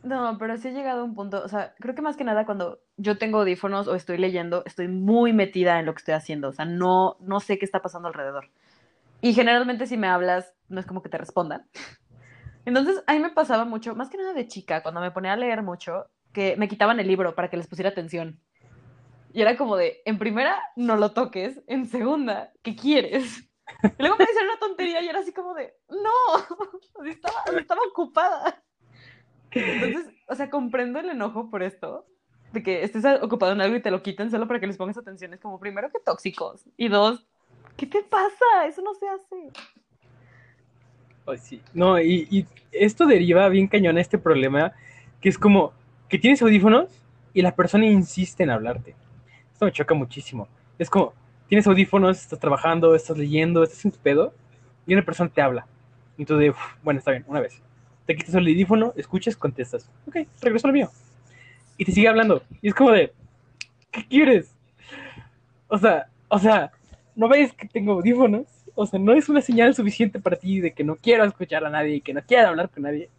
[0.03, 2.45] no, pero sí he llegado a un punto, o sea, creo que más que nada
[2.45, 6.49] cuando yo tengo audífonos o estoy leyendo, estoy muy metida en lo que estoy haciendo,
[6.49, 8.49] o sea, no, no sé qué está pasando alrededor.
[9.21, 11.67] Y generalmente si me hablas, no es como que te respondan.
[12.65, 15.37] Entonces, a mí me pasaba mucho, más que nada de chica, cuando me ponía a
[15.37, 18.39] leer mucho, que me quitaban el libro para que les pusiera atención.
[19.33, 23.50] Y era como de, en primera, no lo toques, en segunda, ¿qué quieres?
[23.97, 28.63] Y luego me decían una tontería y era así como de, no, estaba, estaba ocupada.
[29.51, 32.05] Entonces, o sea, comprendo el enojo por esto,
[32.53, 34.97] de que estés ocupado en algo y te lo quiten solo para que les pongas
[34.97, 35.33] atención.
[35.33, 36.65] Es como, primero, que tóxicos.
[36.77, 37.27] Y dos,
[37.77, 38.67] ¿qué te pasa?
[38.67, 39.51] Eso no se hace.
[41.25, 41.61] Ay, sí.
[41.73, 44.73] No, y, y esto deriva bien cañón a este problema,
[45.19, 45.73] que es como
[46.09, 46.89] que tienes audífonos
[47.33, 48.95] y la persona insiste en hablarte.
[49.53, 50.47] Esto me choca muchísimo.
[50.77, 51.13] Es como,
[51.51, 54.33] tienes audífonos, estás trabajando, estás leyendo, estás en tu pedo,
[54.87, 55.67] y una persona te habla.
[56.17, 57.61] Y tú de, "Uf, bueno, está bien, una vez.
[58.05, 59.91] Te quitas el audífono, escuchas, contestas.
[60.07, 60.89] Ok, regreso al mío.
[61.75, 62.41] Y te sigue hablando.
[62.61, 63.11] Y es como de,
[63.91, 64.55] ¿qué quieres?
[65.67, 66.71] O sea, o sea,
[67.17, 68.45] ¿no ves que tengo audífonos?
[68.73, 71.69] O sea, no es una señal suficiente para ti de que no quiero escuchar a
[71.69, 73.09] nadie y que no quiero hablar con nadie.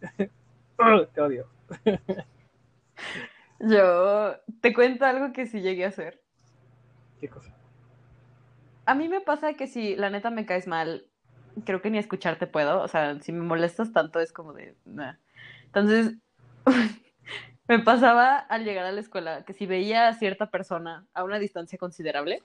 [0.79, 1.45] Ugh, te odio.
[3.59, 6.19] Yo te cuento algo que sí llegué a hacer.
[7.21, 7.53] ¿Qué cosa?
[8.85, 11.05] A mí me pasa que si la neta me caes mal,
[11.65, 12.81] creo que ni escucharte puedo.
[12.81, 14.75] O sea, si me molestas tanto es como de...
[14.85, 15.13] nah.
[15.65, 16.15] Entonces,
[17.67, 21.39] me pasaba al llegar a la escuela que si veía a cierta persona a una
[21.39, 22.43] distancia considerable,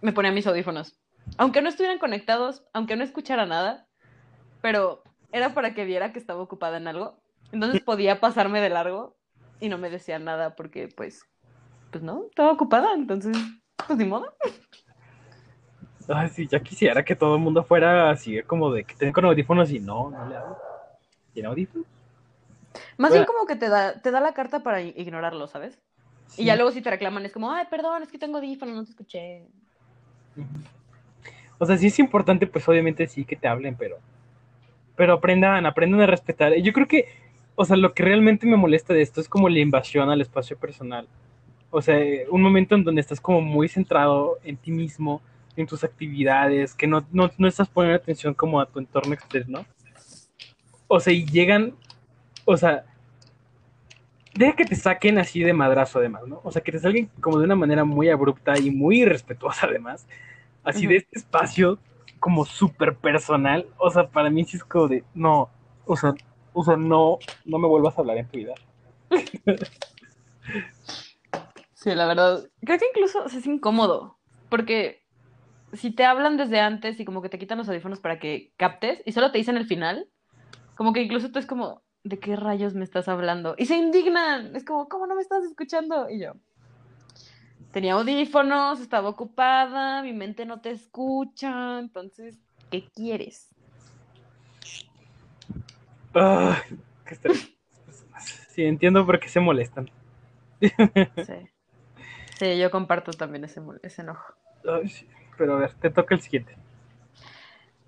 [0.00, 0.98] me ponía mis audífonos.
[1.38, 3.86] Aunque no estuvieran conectados, aunque no escuchara nada,
[4.60, 5.02] pero
[5.32, 7.18] era para que viera que estaba ocupada en algo.
[7.52, 9.16] Entonces podía pasarme de largo
[9.60, 11.24] y no me decía nada porque pues,
[11.90, 13.36] pues no, estaba ocupada, entonces,
[13.86, 14.34] pues ni modo.
[16.08, 19.24] Ay, sí, ya quisiera que todo el mundo fuera así, como de que tenga con
[19.24, 20.56] audífonos y no, no le hago.
[21.32, 21.86] ¿Tiene audífonos?
[22.98, 25.78] Más bien como que te da, te da la carta para ignorarlo, ¿sabes?
[26.36, 28.84] Y ya luego si te reclaman es como, ay, perdón, es que tengo audífonos, no
[28.84, 29.42] te escuché.
[31.58, 33.98] O sea, sí es importante, pues obviamente sí que te hablen, pero,
[34.96, 36.54] pero aprendan, aprendan a respetar.
[36.56, 37.08] Yo creo que,
[37.54, 40.56] o sea, lo que realmente me molesta de esto es como la invasión al espacio
[40.56, 41.06] personal.
[41.70, 41.96] O sea,
[42.30, 45.20] un momento en donde estás como muy centrado en ti mismo,
[45.56, 49.64] en tus actividades, que no, no, no estás poniendo atención como a tu entorno externo.
[50.88, 51.74] O sea, y llegan,
[52.44, 52.84] o sea,
[54.34, 56.40] deja que te saquen así de madrazo además, ¿no?
[56.44, 60.06] O sea, que te salgan como de una manera muy abrupta y muy irrespetuosa además,
[60.62, 61.78] así de este espacio
[62.18, 65.50] como súper personal, o sea, para mí sí es como de, no,
[65.84, 66.14] o sea,
[66.52, 68.54] o sea, no, no me vuelvas a hablar en tu vida.
[71.84, 72.48] Sí, la verdad.
[72.64, 74.16] Creo que incluso o sea, es incómodo,
[74.48, 75.03] porque
[75.74, 79.02] si te hablan desde antes y como que te quitan los audífonos para que captes
[79.04, 80.08] y solo te dicen el final,
[80.74, 83.54] como que incluso tú es como, ¿de qué rayos me estás hablando?
[83.58, 86.08] Y se indignan, es como, ¿cómo no me estás escuchando?
[86.10, 86.34] Y yo,
[87.72, 92.38] tenía audífonos, estaba ocupada, mi mente no te escucha, entonces,
[92.70, 93.50] ¿qué quieres?
[96.14, 96.62] Ah,
[97.06, 97.16] qué.
[98.50, 99.90] Sí, entiendo por qué se molestan.
[100.60, 101.50] Sí,
[102.38, 104.34] sí yo comparto también ese, ese enojo.
[104.64, 106.56] Ay, sí, Pero a ver, te toca el siguiente.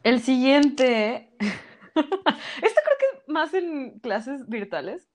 [0.02, 5.08] El siguiente, esto creo que más en clases virtuales,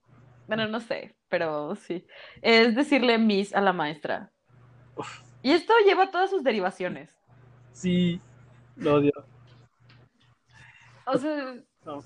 [0.46, 2.06] bueno, no sé, pero sí,
[2.42, 4.32] es decirle Miss a la maestra.
[4.96, 7.16] Uf, Y esto lleva todas sus derivaciones.
[7.72, 8.20] sí,
[8.76, 9.12] lo odio.
[11.06, 12.02] O sea, No.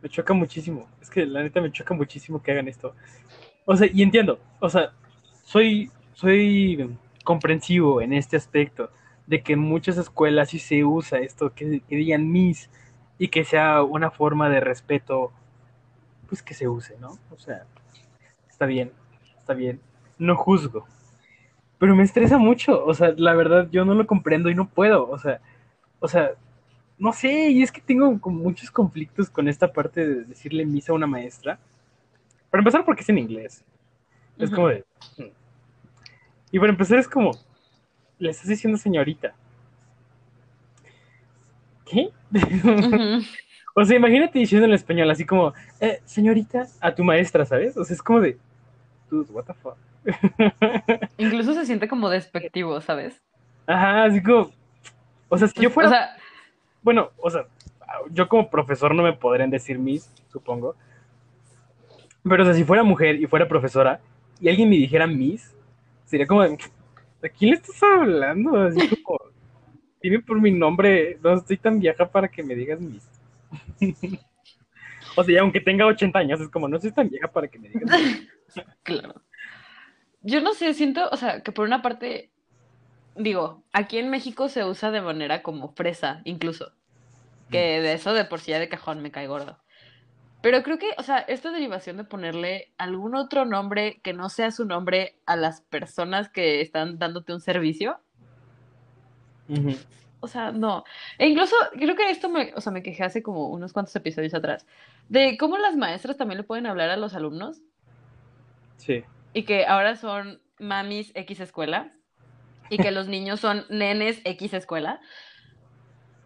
[0.00, 0.88] Me choca muchísimo.
[1.00, 2.94] Es que la neta me choca muchísimo que hagan esto.
[3.64, 4.40] O sea, y entiendo.
[4.60, 4.92] O sea,
[5.44, 8.90] soy, soy comprensivo en este aspecto
[9.26, 12.68] de que en muchas escuelas sí se usa esto, que, que digan mis
[13.18, 15.32] y que sea una forma de respeto,
[16.28, 17.18] pues que se use, ¿no?
[17.30, 17.64] O sea,
[18.48, 18.92] está bien,
[19.38, 19.80] está bien.
[20.18, 20.86] No juzgo.
[21.78, 22.84] Pero me estresa mucho.
[22.84, 25.08] O sea, la verdad, yo no lo comprendo y no puedo.
[25.08, 25.40] O sea,
[26.00, 26.32] o sea,
[26.98, 30.92] no sé, y es que tengo como muchos conflictos con esta parte de decirle misa
[30.92, 31.58] a una maestra.
[32.50, 33.64] Para empezar, porque es en inglés.
[34.38, 34.84] Es como de.
[36.52, 37.32] Y para empezar, es como.
[38.18, 39.34] Le estás diciendo señorita.
[41.86, 42.10] ¿Qué?
[43.74, 47.76] o sea, imagínate diciendo en español, así como, eh, señorita, a tu maestra, ¿sabes?
[47.76, 48.38] O sea, es como de.
[49.10, 49.76] Dude, what the fuck.
[51.18, 53.20] Incluso se siente como despectivo, ¿sabes?
[53.66, 54.52] Ajá, así como.
[55.28, 55.88] O sea, si yo fuera.
[55.88, 56.16] O sea,
[56.82, 57.46] Bueno, o sea,
[58.10, 60.76] yo como profesor no me podrían decir Miss, supongo.
[62.22, 64.00] Pero o sea, si fuera mujer y fuera profesora
[64.40, 65.51] y alguien me dijera Miss,
[66.12, 66.58] sería como, de,
[67.24, 68.54] ¿a quién le estás hablando?
[68.56, 69.18] Así como,
[70.02, 73.08] dime por mi nombre, no estoy tan vieja para que me digas Miss.
[75.16, 77.70] o sea, aunque tenga 80 años, es como, no soy tan vieja para que me
[77.70, 78.28] digas Miss.
[78.82, 79.22] claro.
[80.20, 82.30] Yo no sé, siento, o sea, que por una parte,
[83.16, 86.72] digo, aquí en México se usa de manera como fresa, incluso.
[87.50, 89.61] Que de eso de por sí ya de cajón me cae gordo.
[90.42, 94.50] Pero creo que, o sea, esta derivación de ponerle algún otro nombre que no sea
[94.50, 98.00] su nombre a las personas que están dándote un servicio,
[100.20, 100.84] o sea, no.
[101.18, 104.34] E incluso creo que esto me, o sea, me quejé hace como unos cuantos episodios
[104.34, 104.66] atrás,
[105.08, 107.60] de cómo las maestras también le pueden hablar a los alumnos
[108.76, 109.04] Sí.
[109.34, 111.92] y que ahora son mamis X escuela
[112.70, 115.00] y que los niños son nenes X escuela.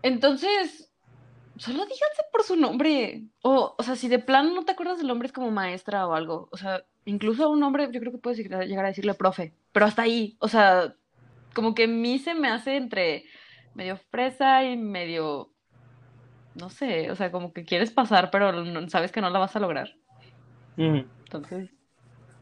[0.02, 0.85] Entonces,
[1.58, 3.24] solo díganse por su nombre.
[3.42, 6.14] O, o sea, si de plano no te acuerdas del nombre es como maestra o
[6.14, 6.48] algo.
[6.52, 9.52] O sea, incluso a un nombre yo creo que puedes llegar a decirle profe.
[9.72, 10.36] Pero hasta ahí.
[10.40, 10.94] O sea,
[11.54, 13.24] como que a mí se me hace entre
[13.74, 15.50] medio fresa y medio...
[16.54, 19.54] No sé, o sea, como que quieres pasar, pero no- sabes que no la vas
[19.56, 19.94] a lograr.
[21.24, 21.70] Entonces,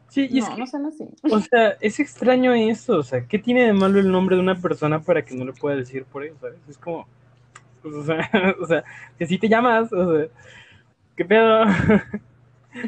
[0.07, 1.05] Sí, y es no, que, no sean así.
[1.29, 4.55] o sea, es extraño eso, o sea, ¿qué tiene de malo el nombre de una
[4.55, 6.59] persona para que no le pueda decir por eso, ¿sabes?
[6.69, 7.07] Es como,
[7.85, 8.83] pues, o sea, o sea,
[9.17, 10.27] que si te llamas, o sea,
[11.15, 11.65] ¿qué pedo?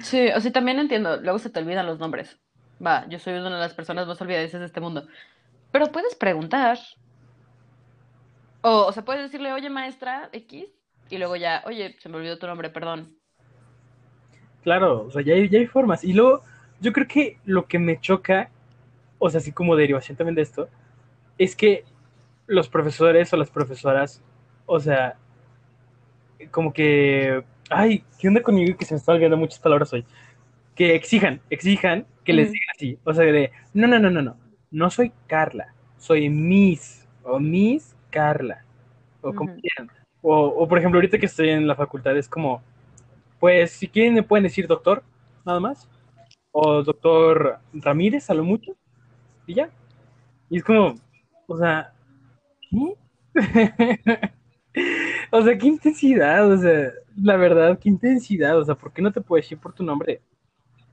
[0.01, 2.37] Sí, o sea, también entiendo, luego se te olvidan los nombres.
[2.85, 5.07] Va, yo soy una de las personas más olvidadizas de este mundo.
[5.71, 6.77] Pero puedes preguntar.
[8.61, 10.67] O, o sea, puedes decirle, oye, maestra X,
[11.09, 13.15] y luego ya, oye, se me olvidó tu nombre, perdón.
[14.63, 16.03] Claro, o sea, ya hay, ya hay formas.
[16.03, 16.41] Y luego,
[16.81, 18.49] yo creo que lo que me choca,
[19.19, 20.67] o sea, así como derivación también de esto,
[21.37, 21.85] es que
[22.47, 24.21] los profesores o las profesoras,
[24.67, 25.17] o sea,
[26.51, 30.05] como que, ay, ¿qué onda conmigo que se me están olvidando muchas palabras hoy?
[30.75, 34.37] Que exijan, exijan que les digan así, o sea, de, no, no, no, no, no,
[34.69, 38.63] no soy Carla, soy Miss o Miss Carla.
[39.21, 39.91] O como quieran.
[40.21, 42.61] O, o, por ejemplo, ahorita que estoy en la facultad es como,
[43.39, 45.03] pues si quieren me pueden decir doctor,
[45.45, 45.89] nada más.
[46.51, 48.75] O doctor Ramírez, a lo mucho.
[49.45, 49.69] Y ya.
[50.49, 50.95] Y es como,
[51.47, 51.93] o sea,
[52.69, 52.95] ¿qué?
[55.31, 59.11] o sea, qué intensidad, o sea, la verdad, qué intensidad, o sea, ¿por qué no
[59.11, 60.21] te puedo decir por tu nombre?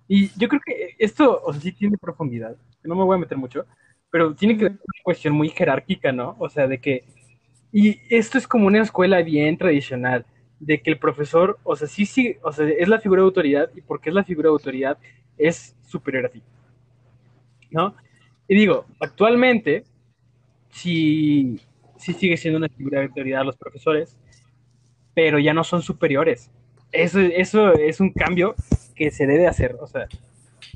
[0.08, 3.38] Y yo creo que esto, o sea, sí tiene profundidad, no me voy a meter
[3.38, 3.66] mucho,
[4.10, 6.36] pero tiene que ver con una cuestión muy jerárquica, ¿no?
[6.38, 7.04] O sea, de que,
[7.72, 10.24] y esto es como una escuela bien tradicional,
[10.60, 13.70] de que el profesor, o sea, sí, sí, o sea, es la figura de autoridad,
[13.74, 14.98] y porque es la figura de autoridad,
[15.36, 16.42] es superior a ti,
[17.70, 17.94] ¿no?
[18.46, 19.84] Y digo, actualmente,
[20.70, 21.60] sí,
[21.96, 24.18] sí sigue siendo una figura de autoridad los profesores,
[25.14, 26.50] pero ya no son superiores.
[26.92, 28.54] Eso, eso es un cambio
[28.94, 30.06] que se debe hacer, o sea,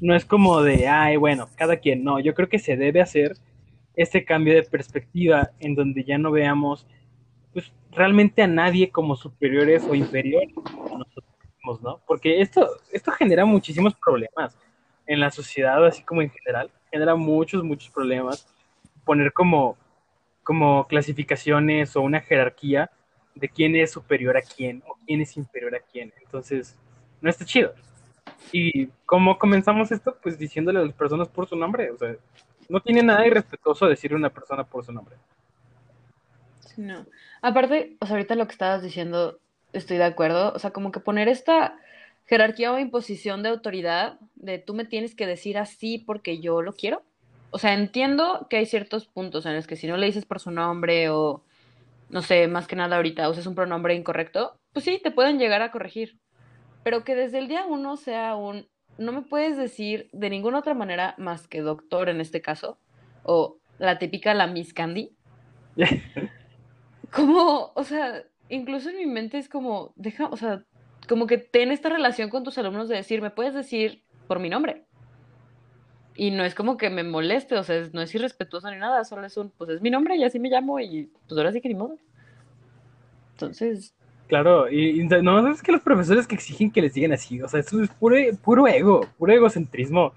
[0.00, 3.36] no es como de, ay, bueno, cada quien, no, yo creo que se debe hacer
[3.94, 6.86] este cambio de perspectiva en donde ya no veamos
[7.52, 11.24] pues, realmente a nadie como superiores o inferiores a nosotros
[11.56, 12.00] mismos, ¿no?
[12.06, 14.56] Porque esto, esto genera muchísimos problemas
[15.06, 18.46] en la sociedad, así como en general, genera muchos, muchos problemas.
[19.04, 19.76] Poner como,
[20.48, 22.90] como clasificaciones o una jerarquía
[23.34, 26.10] de quién es superior a quién o quién es inferior a quién.
[26.22, 26.74] Entonces,
[27.20, 27.74] no está chido.
[28.50, 31.90] Y cómo comenzamos esto, pues diciéndole a las personas por su nombre.
[31.90, 32.16] O sea,
[32.70, 35.16] no tiene nada irrespetuoso decirle a una persona por su nombre.
[36.78, 37.04] No.
[37.42, 39.40] Aparte, ahorita lo que estabas diciendo,
[39.74, 40.54] estoy de acuerdo.
[40.54, 41.78] O sea, como que poner esta
[42.24, 46.72] jerarquía o imposición de autoridad, de tú me tienes que decir así porque yo lo
[46.72, 47.02] quiero.
[47.50, 50.40] O sea, entiendo que hay ciertos puntos en los que si no le dices por
[50.40, 51.44] su nombre o,
[52.10, 55.62] no sé, más que nada ahorita usas un pronombre incorrecto, pues sí, te pueden llegar
[55.62, 56.18] a corregir.
[56.84, 60.74] Pero que desde el día uno sea un, no me puedes decir de ninguna otra
[60.74, 62.78] manera más que doctor en este caso,
[63.22, 65.16] o la típica la Miss Candy.
[67.12, 70.64] Como, o sea, incluso en mi mente es como, deja, o sea,
[71.08, 74.50] como que ten esta relación con tus alumnos de decir, me puedes decir por mi
[74.50, 74.87] nombre.
[76.18, 79.24] Y no es como que me moleste, o sea, no es irrespetuoso ni nada, solo
[79.24, 81.68] es un, pues es mi nombre y así me llamo y pues ahora sí que
[81.68, 81.96] ni modo.
[83.34, 83.94] Entonces,
[84.28, 87.48] Claro, y, y no es que los profesores que exigen que les digan así, o
[87.48, 90.12] sea, eso es puro, puro ego, puro egocentrismo.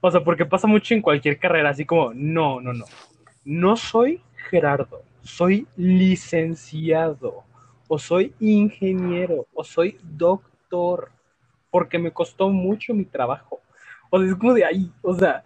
[0.00, 2.86] O sea, porque pasa mucho en cualquier carrera, así como, no, no, no.
[3.44, 7.44] No soy Gerardo, soy licenciado,
[7.86, 11.10] o soy ingeniero, o soy doctor,
[11.70, 13.60] porque me costó mucho mi trabajo.
[14.10, 15.44] O sea, es como de ahí, o sea,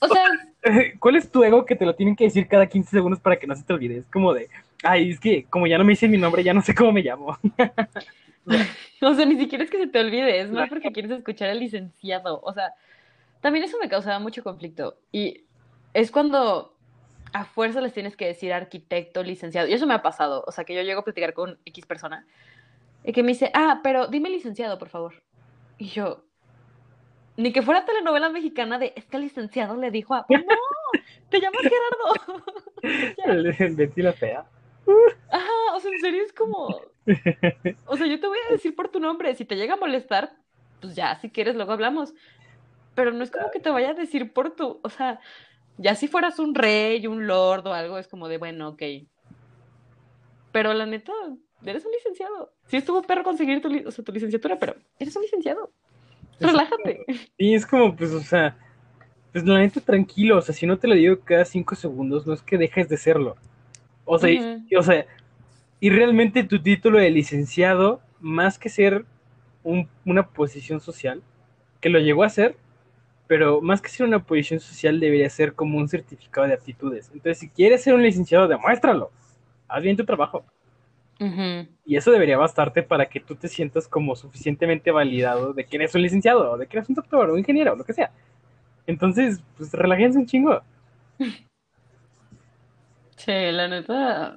[0.00, 0.28] o sea,
[1.00, 3.46] ¿cuál es tu ego que te lo tienen que decir cada 15 segundos para que
[3.46, 3.98] no se te olvide?
[3.98, 4.48] Es como de,
[4.82, 7.02] ay, es que como ya no me dicen mi nombre, ya no sé cómo me
[7.02, 7.38] llamo.
[9.02, 11.60] o sea, ni siquiera es que se te olvide, es más porque quieres escuchar al
[11.60, 12.40] licenciado.
[12.42, 12.72] O sea,
[13.40, 14.98] también eso me causaba mucho conflicto.
[15.12, 15.44] Y
[15.92, 16.76] es cuando
[17.32, 19.68] a fuerza les tienes que decir arquitecto, licenciado.
[19.68, 20.44] Y eso me ha pasado.
[20.46, 22.26] O sea, que yo llego a platicar con X persona
[23.04, 25.22] y que me dice, ah, pero dime licenciado, por favor.
[25.78, 26.24] Y yo,
[27.36, 31.00] ni que fuera telenovela mexicana de, es que el licenciado le dijo a, pues no,
[31.30, 32.44] te llamas Gerardo.
[33.76, 34.44] Betty la fea.
[35.30, 36.68] Ajá, o sea, en serio es como,
[37.86, 40.36] o sea, yo te voy a decir por tu nombre, si te llega a molestar,
[40.80, 42.14] pues ya, si quieres, luego hablamos.
[42.94, 45.18] Pero no es como que te vaya a decir por tu, o sea,
[45.78, 48.82] ya si fueras un rey, un lord o algo, es como de, bueno, ok.
[50.52, 51.12] Pero la neta,
[51.64, 52.52] eres un licenciado.
[52.66, 55.72] Sí estuvo perro conseguir tu, li- o sea, tu licenciatura, pero eres un licenciado.
[56.40, 57.04] Relájate.
[57.38, 58.56] Sí, es como, pues, o sea,
[59.32, 62.34] pues la neta tranquilo, o sea, si no te lo digo cada cinco segundos, no
[62.34, 63.36] es que dejes de serlo.
[64.04, 64.42] O sea, y-
[64.76, 65.06] o sea,
[65.80, 69.04] y realmente tu título de licenciado, más que ser
[69.64, 71.22] un- una posición social,
[71.80, 72.56] que lo llegó a ser,
[73.28, 77.10] pero más que ser una posición social, debería ser como un certificado de aptitudes.
[77.14, 79.10] Entonces, si quieres ser un licenciado, demuéstralo.
[79.68, 80.44] Haz bien tu trabajo.
[81.18, 85.94] Y eso debería bastarte para que tú te sientas como suficientemente validado de que eres
[85.94, 88.10] un licenciado, o de que eres un doctor, o un ingeniero, o lo que sea.
[88.86, 90.62] Entonces, pues relájense un chingo.
[93.16, 94.36] Sí, la neta.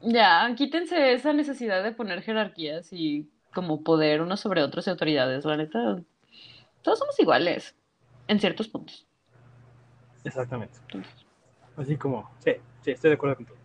[0.00, 5.44] Ya, quítense esa necesidad de poner jerarquías y como poder unos sobre otros y autoridades.
[5.44, 6.02] La neta,
[6.82, 7.76] todos somos iguales
[8.28, 9.06] en ciertos puntos.
[10.24, 10.78] Exactamente.
[10.82, 11.26] Entonces,
[11.76, 13.56] Así como, sí, sí, estoy de acuerdo con todo.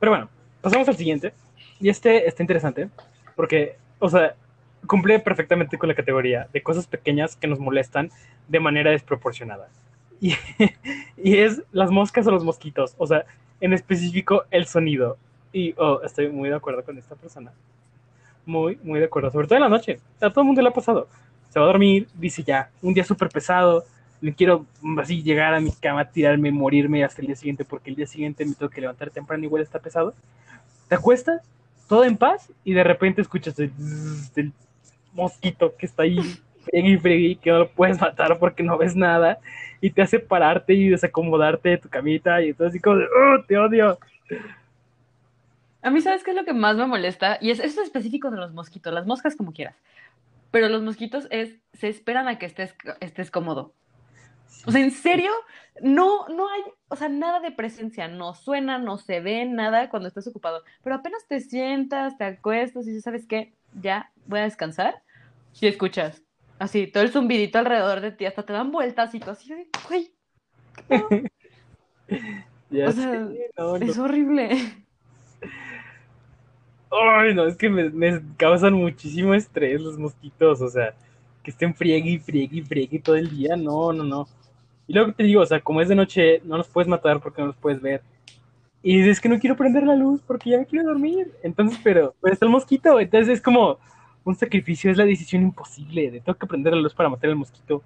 [0.00, 1.32] Pero bueno, pasamos al siguiente.
[1.80, 2.88] Y este está interesante
[3.36, 4.34] porque, o sea,
[4.86, 8.10] cumple perfectamente con la categoría de cosas pequeñas que nos molestan
[8.48, 9.68] de manera desproporcionada.
[10.20, 10.34] Y,
[11.16, 13.24] y es las moscas o los mosquitos, o sea,
[13.60, 15.16] en específico el sonido.
[15.52, 17.52] Y oh, estoy muy de acuerdo con esta persona.
[18.46, 19.30] Muy, muy de acuerdo.
[19.30, 20.00] Sobre todo en la noche.
[20.20, 21.08] A todo el mundo le ha pasado.
[21.48, 23.84] Se va a dormir, dice ya, un día súper pesado.
[24.20, 24.66] no quiero
[24.98, 28.44] así llegar a mi cama, tirarme, morirme hasta el día siguiente, porque el día siguiente
[28.44, 30.14] me tengo que levantar temprano, igual está pesado.
[30.90, 31.40] Te acuestas,
[31.88, 33.72] todo en paz, y de repente escuchas el,
[35.12, 36.18] mosquito que está ahí,
[37.00, 39.38] fregui, que no lo puedes matar porque no ves nada,
[39.80, 43.56] y te hace pararte y desacomodarte de tu camita, y entonces así como ¡oh, te
[43.56, 44.00] odio!
[45.80, 47.38] A mí, ¿sabes qué es lo que más me molesta?
[47.40, 49.76] Y es, eso es específico de los mosquitos, las moscas como quieras.
[50.50, 53.72] Pero los mosquitos es, se esperan a que estés, estés cómodo.
[54.66, 55.30] O sea, en serio,
[55.82, 60.08] no, no hay, o sea, nada de presencia, no suena, no se ve nada cuando
[60.08, 60.62] estás ocupado.
[60.82, 65.02] Pero apenas te sientas, te acuestas y sabes qué, ya voy a descansar.
[65.60, 66.22] Y escuchas
[66.58, 69.68] así, todo el zumbidito alrededor de ti, hasta te dan vueltas y tú así de,
[69.88, 70.14] güey,
[72.70, 72.92] Ya O
[73.56, 73.78] no, no.
[73.78, 74.50] es horrible.
[76.90, 80.94] Ay, no, es que me, me causan muchísimo estrés los mosquitos, o sea,
[81.42, 84.28] que estén friegue y friegue y friegue todo el día, no, no, no.
[84.90, 87.40] Y luego te digo, o sea, como es de noche, no los puedes matar porque
[87.40, 88.02] no los puedes ver.
[88.82, 91.30] Y es que no quiero prender la luz porque ya me quiero dormir.
[91.44, 93.78] Entonces, pero, pero está el mosquito, entonces es como
[94.24, 97.36] un sacrificio, es la decisión imposible de tengo que prender la luz para matar al
[97.36, 97.84] mosquito.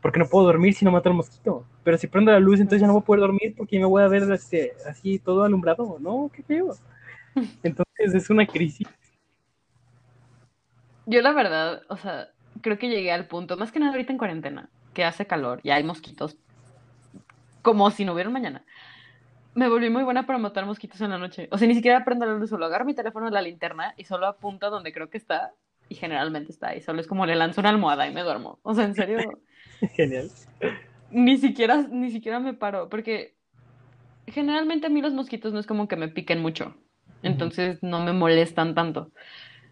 [0.00, 1.66] Porque no puedo dormir si no mato al mosquito.
[1.82, 4.02] Pero si prendo la luz, entonces ya no voy a poder dormir porque me voy
[4.02, 5.98] a ver este, así todo alumbrado.
[6.00, 6.74] No, qué feo.
[7.62, 8.88] Entonces es una crisis.
[11.04, 12.28] Yo la verdad, o sea,
[12.62, 15.70] creo que llegué al punto, más que nada ahorita en cuarentena, que hace calor y
[15.70, 16.38] hay mosquitos,
[17.62, 18.64] como si no hubiera un mañana.
[19.54, 21.48] Me volví muy buena para matar mosquitos en la noche.
[21.52, 24.04] O sea, ni siquiera prendo la luz, solo agarro mi teléfono de la linterna y
[24.04, 25.52] solo apunto donde creo que está.
[25.88, 26.80] Y generalmente está ahí.
[26.80, 28.58] Solo es como le lanzo una almohada y me duermo.
[28.62, 29.18] O sea, en serio,
[29.94, 30.30] Genial.
[31.10, 32.88] ni siquiera, ni siquiera me paro.
[32.88, 33.36] Porque
[34.26, 36.74] generalmente a mí los mosquitos no es como que me piquen mucho.
[37.22, 39.12] Entonces no me molestan tanto.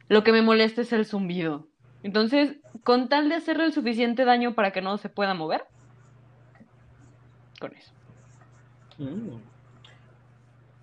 [0.08, 1.68] Lo que me molesta es el zumbido.
[2.02, 5.64] Entonces, con tal de hacerle el suficiente daño para que no se pueda mover,
[7.60, 7.92] con eso.
[8.98, 9.38] Mm.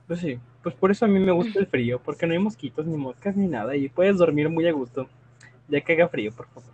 [0.08, 2.86] Pues sí, pues por eso a mí me gusta el frío, porque no hay mosquitos
[2.86, 5.08] ni moscas ni nada y puedes dormir muy a gusto,
[5.68, 6.74] ya que haga frío, por favor.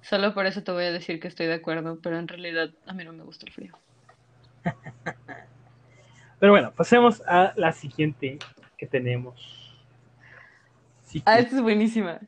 [0.00, 2.92] Solo por eso te voy a decir que estoy de acuerdo, pero en realidad a
[2.92, 3.78] mí no me gusta el frío.
[6.40, 8.38] Pero bueno, pasemos a la siguiente
[8.76, 9.63] que tenemos.
[11.14, 12.18] Sí, Ah, esta es buenísima.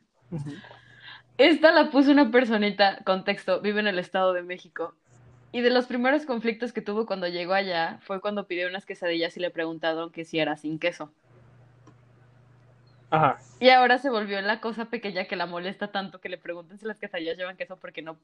[1.37, 4.95] Esta la puso una personita, contexto, vive en el Estado de México.
[5.51, 9.35] Y de los primeros conflictos que tuvo cuando llegó allá fue cuando pidió unas quesadillas
[9.35, 11.11] y le preguntaron que si era sin queso.
[13.09, 13.37] Ajá.
[13.59, 16.85] Y ahora se volvió la cosa pequeña que la molesta tanto que le pregunten si
[16.85, 18.17] las quesadillas llevan queso porque no.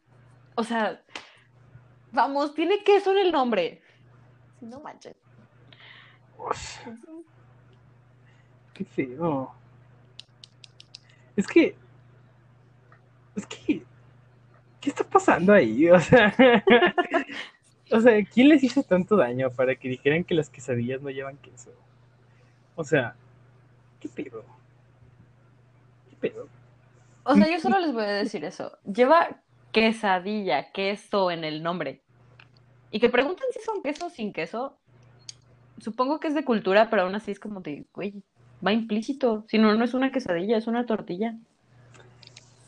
[0.56, 1.02] O sea,
[2.14, 3.82] vamos, tiene queso en el nombre.
[4.62, 5.18] No manches.
[6.38, 6.80] Uf,
[8.74, 9.54] qué feo.
[11.36, 11.76] Es que.
[13.36, 13.84] Es que.
[14.80, 15.90] ¿Qué está pasando ahí?
[15.92, 16.36] O sea.
[17.92, 21.38] o sea, ¿quién les hizo tanto daño para que dijeran que las quesadillas no llevan
[21.38, 21.72] queso?
[22.76, 23.16] O sea,
[24.00, 24.44] ¿qué pedo?
[26.10, 26.48] ¿Qué pedo?
[27.24, 28.78] O sea, yo solo les voy a decir eso.
[28.84, 29.42] Lleva
[29.72, 32.02] quesadilla, queso en el nombre.
[32.92, 34.78] Y que pregunten si son queso o sin queso.
[35.80, 38.24] Supongo que es de cultura, pero aún así es como de, güey,
[38.66, 39.46] va implícito.
[39.48, 41.36] Si no, no es una quesadilla, es una tortilla.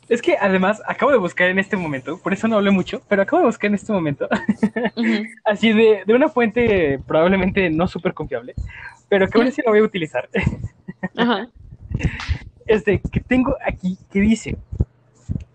[0.08, 3.24] Es que además acabo de buscar en este momento, por eso no hablé mucho, pero
[3.24, 4.28] acabo de buscar en este momento,
[5.46, 8.54] así de, de una fuente probablemente no súper confiable,
[9.10, 10.30] pero que aún así la voy a utilizar.
[11.18, 11.50] Ajá.
[12.68, 14.58] este, que tengo aquí que dice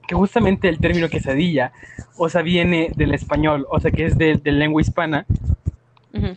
[0.09, 1.73] que justamente el término quesadilla,
[2.17, 5.27] o sea, viene del español, o sea, que es de, de lengua hispana,
[6.13, 6.37] Ujú.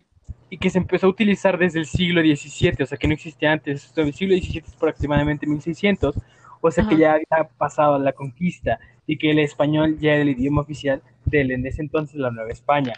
[0.54, 3.54] Y que se empezó a utilizar desde el siglo XVII, o sea, que no existía
[3.54, 6.16] antes, del siglo XVII es aproximadamente 1600,
[6.62, 10.30] o sea, que ya había pasado la conquista, y que el español ya era el
[10.30, 12.94] idioma oficial de en ese entonces la Nueva España.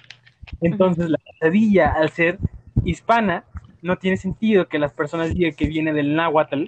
[0.60, 2.40] Entonces, la quesadilla, al ser
[2.84, 3.46] hispana,
[3.82, 6.66] no tiene sentido que las personas digan que viene del náhuatl,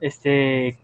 [0.00, 0.78] este,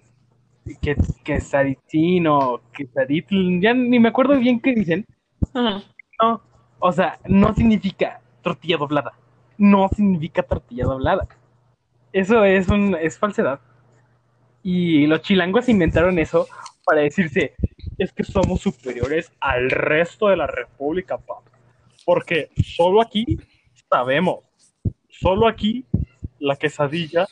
[0.83, 5.07] que quesaditín o quesaditl, ya ni me acuerdo bien qué dicen.
[5.55, 5.85] Ajá.
[6.21, 6.43] No,
[6.81, 9.13] o sea, no significa tortilla doblada.
[9.61, 11.29] No significa tortilla doblada.
[12.15, 13.61] Eso es un es falsedad.
[14.63, 16.49] Y los chilangos inventaron eso
[16.83, 17.53] para decirse,
[17.99, 21.43] es que somos superiores al resto de la República, papá.
[22.07, 23.39] Porque solo aquí
[23.91, 24.39] sabemos,
[25.11, 25.85] solo aquí
[26.39, 27.27] la quesadilla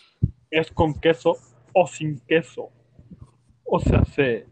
[0.51, 1.39] es con queso
[1.73, 2.69] o sin queso.
[3.65, 4.45] O sea, se,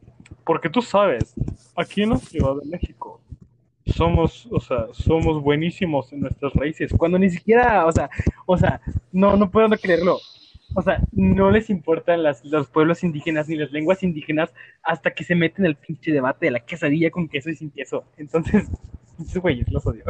[0.46, 1.34] porque tú sabes,
[1.76, 3.20] aquí en la Ciudad de México
[3.86, 8.10] somos, o sea, somos buenísimos en nuestras raíces, cuando ni siquiera, o sea,
[8.44, 8.80] o sea,
[9.12, 10.18] no, no puedo creerlo.
[10.74, 15.24] O sea, no les importan las, los pueblos indígenas ni las lenguas indígenas hasta que
[15.24, 18.04] se meten en el pinche debate de la quesadilla con queso y sin queso.
[18.16, 18.68] Entonces,
[19.20, 20.04] esos güeyes los odio.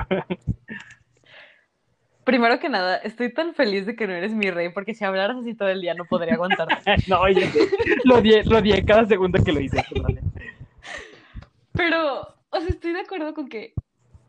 [2.24, 5.36] Primero que nada, estoy tan feliz de que no eres mi rey, porque si hablaras
[5.36, 6.66] así todo el día no podría aguantar.
[7.08, 7.46] no, yo
[8.04, 9.84] lo odié, lo odié cada segundo que lo hice.
[11.72, 13.74] Pero, o sea, estoy de acuerdo con que,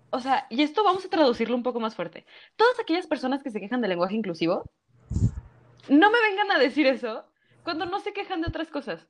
[0.09, 2.25] o sea, y esto vamos a traducirlo un poco más fuerte.
[2.55, 4.69] Todas aquellas personas que se quejan del lenguaje inclusivo,
[5.89, 7.25] no me vengan a decir eso
[7.63, 9.07] cuando no se quejan de otras cosas.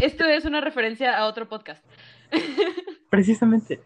[0.00, 1.84] Esto es una referencia a otro podcast.
[3.10, 3.80] Precisamente.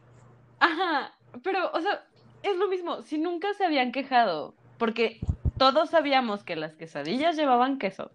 [0.59, 2.05] Ajá, pero, o sea,
[2.43, 5.21] es lo mismo, si nunca se habían quejado, porque
[5.59, 8.11] todos sabíamos que las quesadillas llevaban queso.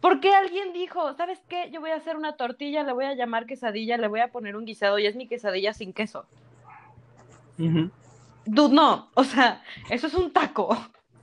[0.00, 1.70] ¿Por qué alguien dijo, sabes qué?
[1.72, 4.56] Yo voy a hacer una tortilla, le voy a llamar quesadilla, le voy a poner
[4.56, 6.24] un guisado y es mi quesadilla sin queso?
[7.56, 10.76] Dude, no, o sea, eso es un taco.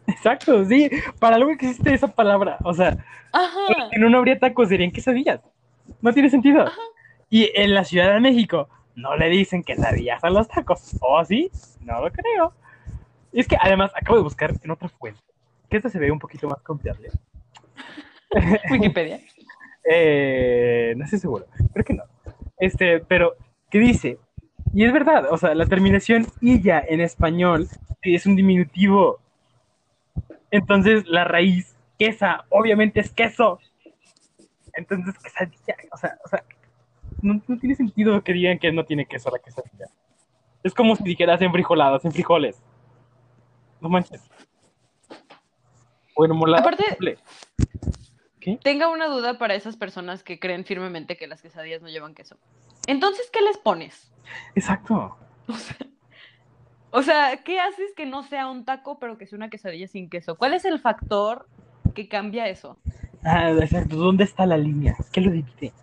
[0.07, 2.97] Exacto, sí, para algo existe esa palabra, o sea,
[3.32, 3.89] Ajá.
[3.91, 5.41] en no habría tacos, serían quesadillas.
[6.01, 6.65] No tiene sentido.
[7.30, 10.95] Y en la Ciudad de México no le dicen quesadillas a los tacos.
[11.01, 11.51] ¿O sí?
[11.82, 12.53] No lo creo.
[13.32, 15.21] Y es que además acabo de buscar en otra fuente,
[15.69, 17.09] que esta se ve un poquito más confiable.
[18.71, 19.19] Wikipedia.
[19.89, 22.03] eh, no estoy seguro, creo que no.
[22.57, 23.36] Este, pero,
[23.69, 24.17] ¿qué dice?
[24.73, 27.67] Y es verdad, o sea, la terminación illa en español
[28.01, 29.19] es un diminutivo.
[30.51, 33.59] Entonces, la raíz quesa, obviamente es queso.
[34.73, 36.43] Entonces, quesadilla, o sea, o sea
[37.21, 39.88] no, no, tiene sentido que digan que no tiene queso la quesadilla.
[40.63, 42.61] Es como si dijeras en frijoladas, en frijoles.
[43.82, 44.21] No manches.
[46.15, 46.61] Bueno, molada.
[46.61, 46.97] Aparte,
[48.46, 48.60] ¿Qué?
[48.62, 52.38] tenga una duda para esas personas que creen firmemente que las quesadillas no llevan queso.
[52.86, 54.12] Entonces, ¿qué les pones?
[54.54, 55.18] Exacto.
[55.48, 55.78] O sea,
[56.89, 60.10] o sea, ¿qué haces que no sea un taco, pero que sea una quesadilla sin
[60.10, 60.38] queso?
[60.38, 61.48] ¿Cuál es el factor
[61.93, 62.78] que cambia eso?
[63.24, 63.98] Ah, exacto.
[63.98, 64.96] ¿Dónde está la línea?
[65.12, 65.74] ¿Qué lo divide?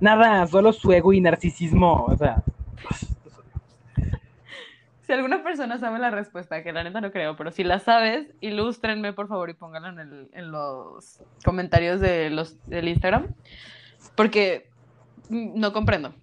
[0.00, 2.04] Nada, solo su ego y narcisismo.
[2.04, 2.44] O sea.
[5.06, 8.26] Si alguna persona sabe la respuesta, que la neta no creo, pero si la sabes,
[8.40, 13.34] ilústrenme por favor y pónganla en, el, en los comentarios de los, del Instagram.
[14.16, 14.70] Porque
[15.28, 16.14] no comprendo.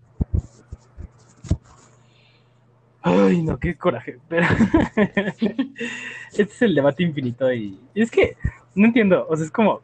[3.04, 4.18] Ay, no, qué coraje.
[4.28, 4.48] Pero
[4.96, 8.36] este es el debate infinito y, y es que
[8.76, 9.28] no entiendo.
[9.30, 9.82] O sea, es como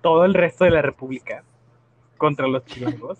[0.00, 1.42] todo el resto de la República
[2.16, 3.18] contra los chilangos,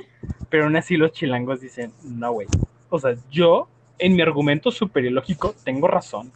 [0.48, 2.48] pero aún así los chilangos dicen, no, güey.
[2.90, 3.68] O sea, yo,
[3.98, 6.32] en mi argumento superiológico, tengo razón.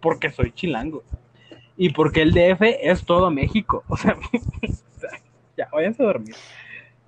[0.00, 1.02] Porque soy chilango.
[1.76, 3.84] Y porque el DF es todo México.
[3.88, 4.16] O sea,
[5.56, 6.34] ya, váyanse a dormir.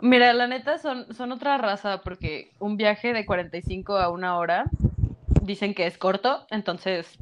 [0.00, 4.64] Mira, la neta son, son otra raza porque un viaje de 45 a una hora
[5.42, 7.18] dicen que es corto, entonces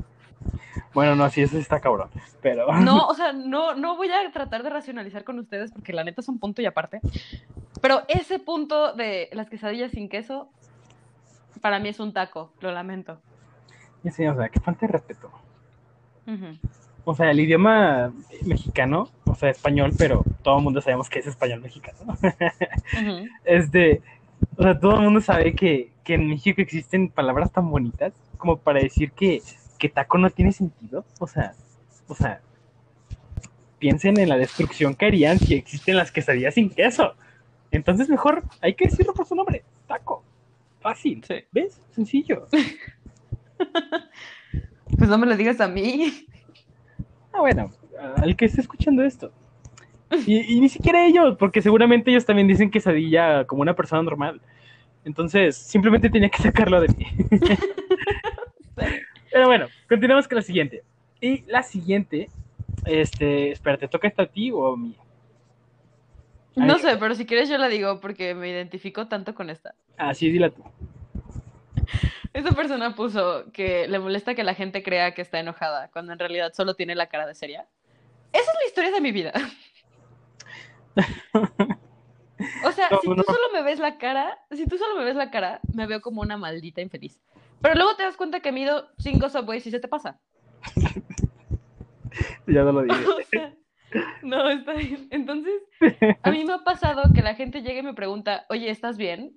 [0.94, 2.08] bueno, no, sí, eso está cabrón,
[2.40, 2.72] pero...
[2.80, 6.20] No, o sea, no, no voy a tratar de racionalizar con ustedes porque la neta
[6.20, 7.00] es un punto y aparte.
[7.82, 10.48] Pero ese punto de las quesadillas sin queso,
[11.64, 13.18] para mí es un taco, lo lamento.
[14.12, 15.30] Sí, o sea, que falta de respeto.
[16.26, 16.58] Uh -huh.
[17.06, 18.12] O sea, el idioma
[18.42, 21.96] mexicano, o sea, español, pero todo el mundo sabemos que es español mexicano.
[22.04, 22.12] uh
[22.98, 23.30] -huh.
[23.46, 24.02] Este,
[24.58, 28.58] o sea, todo el mundo sabe que, que en México existen palabras tan bonitas como
[28.58, 29.40] para decir que
[29.78, 31.06] que taco no tiene sentido.
[31.18, 31.54] O sea,
[32.08, 32.42] o sea,
[33.78, 37.14] piensen en la destrucción que harían si existen las quesadillas sin queso.
[37.70, 40.22] Entonces mejor hay que decirlo por su nombre, taco.
[40.84, 41.36] Fácil, sí.
[41.50, 41.80] ¿ves?
[41.92, 42.46] Sencillo.
[44.98, 46.26] pues no me lo digas a mí.
[47.32, 47.70] Ah, bueno,
[48.18, 49.32] al que esté escuchando esto.
[50.26, 54.42] Y, y, ni siquiera ellos, porque seguramente ellos también dicen quesadilla como una persona normal.
[55.06, 57.06] Entonces, simplemente tenía que sacarlo de mí.
[59.32, 60.82] Pero bueno, continuamos con la siguiente.
[61.18, 62.28] Y la siguiente,
[62.84, 64.94] este, espérate, ¿toca esta a ti o a mí?
[66.56, 69.74] No sé, pero si quieres yo la digo porque me identifico tanto con esta.
[69.96, 70.62] Ah, sí, dila tú.
[72.32, 76.18] Esa persona puso que le molesta que la gente crea que está enojada cuando en
[76.18, 77.66] realidad solo tiene la cara de seria.
[78.32, 79.32] Esa es la historia de mi vida.
[82.64, 83.22] O sea, no, si tú no.
[83.22, 86.22] solo me ves la cara, si tú solo me ves la cara, me veo como
[86.22, 87.20] una maldita infeliz.
[87.60, 90.18] Pero luego te das cuenta que mido cinco subways y se te pasa.
[92.46, 92.96] ya no lo dije.
[93.16, 93.54] O sea,
[94.22, 95.08] no, está bien.
[95.10, 95.62] Entonces,
[96.22, 99.36] a mí me ha pasado que la gente llegue y me pregunta, oye, ¿estás bien?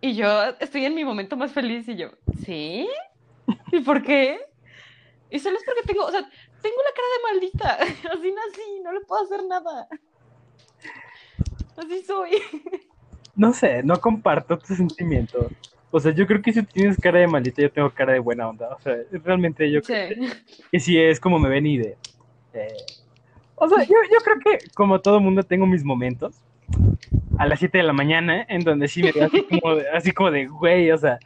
[0.00, 0.26] Y yo
[0.58, 2.10] estoy en mi momento más feliz y yo,
[2.44, 2.88] ¿sí?
[3.70, 4.40] ¿Y por qué?
[5.30, 6.28] Y solo es porque tengo, o sea,
[6.60, 7.74] tengo la cara de maldita.
[8.12, 9.88] Así nací, no le puedo hacer nada.
[11.76, 12.30] Así soy.
[13.34, 15.48] No sé, no comparto tu sentimiento.
[15.90, 18.48] O sea, yo creo que si tienes cara de maldita, yo tengo cara de buena
[18.48, 18.74] onda.
[18.74, 20.32] O sea, realmente yo creo que,
[20.70, 21.96] que sí es como me ven y de.
[22.54, 22.76] Eh,
[23.56, 26.34] o sea, yo, yo creo que como todo mundo tengo mis momentos
[27.38, 30.12] a las 7 de la mañana en donde sí me veo así como, de- así
[30.12, 31.18] como de, güey, o sea,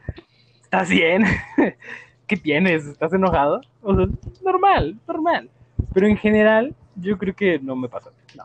[0.62, 1.24] ¿estás bien?
[2.27, 2.87] ¿Qué tienes?
[2.87, 3.61] ¿Estás enojado?
[3.83, 4.07] O sea,
[4.43, 5.51] normal, normal.
[5.95, 8.11] Pero en general, yo creo que no me pasa.
[8.37, 8.45] No.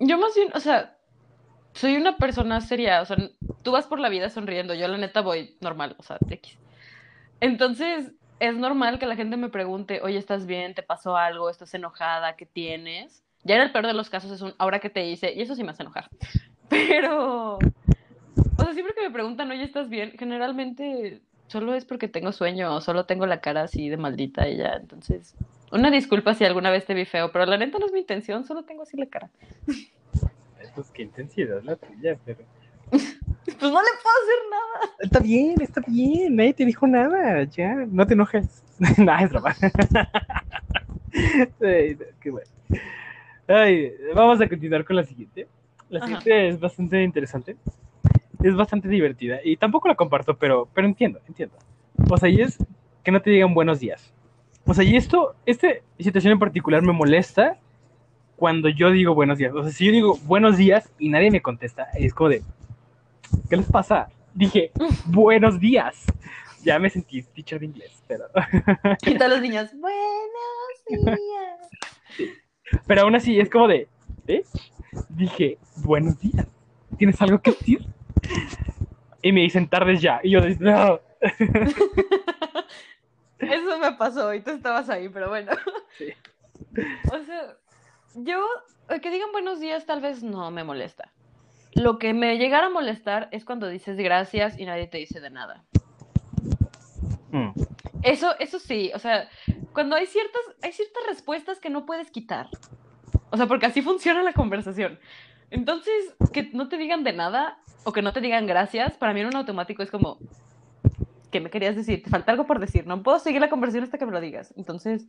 [0.00, 0.96] Yo más bien, o sea,
[1.72, 3.16] soy una persona seria, o sea,
[3.62, 6.58] tú vas por la vida sonriendo, yo la neta voy normal, o sea, X.
[7.40, 10.74] Entonces, es normal que la gente me pregunte, oye, ¿estás bien?
[10.74, 11.50] ¿Te pasó algo?
[11.50, 12.36] ¿Estás enojada?
[12.36, 13.22] ¿Qué tienes?
[13.44, 15.54] Ya en el peor de los casos es un, ahora que te hice, y eso
[15.54, 16.08] sí me hace enojar.
[16.68, 17.58] Pero, o
[18.58, 20.12] sea, siempre que me preguntan, oye, ¿estás bien?
[20.18, 24.56] Generalmente solo es porque tengo sueño o solo tengo la cara así de maldita y
[24.56, 25.34] ya, entonces...
[25.70, 28.44] Una disculpa si alguna vez te vi feo, pero la neta no es mi intención,
[28.44, 29.28] solo tengo así la cara.
[30.74, 32.40] Pues qué intensidad la tuya, pero...
[33.44, 34.94] Pues no le puedo hacer nada.
[35.00, 38.62] Está bien, está bien, nadie te dijo nada, ya, no te enojes.
[38.98, 39.54] no, es broma.
[41.60, 41.68] No,
[42.20, 42.48] qué bueno.
[43.46, 45.46] Ay, vamos a continuar con la siguiente.
[45.88, 46.06] La Ajá.
[46.06, 47.56] siguiente es bastante interesante.
[48.42, 49.38] Es bastante divertida.
[49.44, 51.54] Y tampoco la comparto, pero, pero entiendo, entiendo.
[52.10, 52.58] O sea, y es
[53.04, 54.12] que no te digan buenos días.
[54.66, 55.68] O sea, y esto, esta
[55.98, 57.58] situación en particular me molesta
[58.36, 59.54] cuando yo digo buenos días.
[59.54, 62.42] O sea, si yo digo buenos días y nadie me contesta, es como de,
[63.48, 64.08] ¿qué les pasa?
[64.34, 64.72] Dije,
[65.06, 66.04] buenos días.
[66.62, 68.24] Ya me sentí teacher de inglés, pero,
[69.02, 72.30] Y todos los niños, buenos días.
[72.86, 73.88] pero aún así es como de,
[74.26, 74.44] ¿eh?
[75.10, 76.46] Dije, buenos días.
[76.96, 77.86] ¿Tienes algo que decir?
[79.22, 80.20] Y me dicen tardes ya.
[80.22, 81.00] Y yo, no.
[83.38, 85.52] Eso me pasó y tú estabas ahí, pero bueno.
[85.98, 86.12] Sí.
[87.12, 87.56] O sea,
[88.14, 88.44] yo,
[89.02, 91.12] que digan buenos días tal vez no me molesta.
[91.74, 95.30] Lo que me llegara a molestar es cuando dices gracias y nadie te dice de
[95.30, 95.64] nada.
[97.30, 97.50] Mm,
[98.02, 99.28] Eso, eso sí, o sea,
[99.72, 102.48] cuando hay ciertas, hay ciertas respuestas que no puedes quitar.
[103.30, 105.00] O sea, porque así funciona la conversación.
[105.50, 109.20] Entonces, que no te digan de nada o que no te digan gracias, para mí
[109.20, 110.18] en un automático es como,
[111.32, 112.02] ¿qué me querías decir?
[112.02, 112.86] Te falta algo por decir.
[112.86, 114.54] No puedo seguir la conversación hasta que me lo digas.
[114.56, 115.06] Entonces,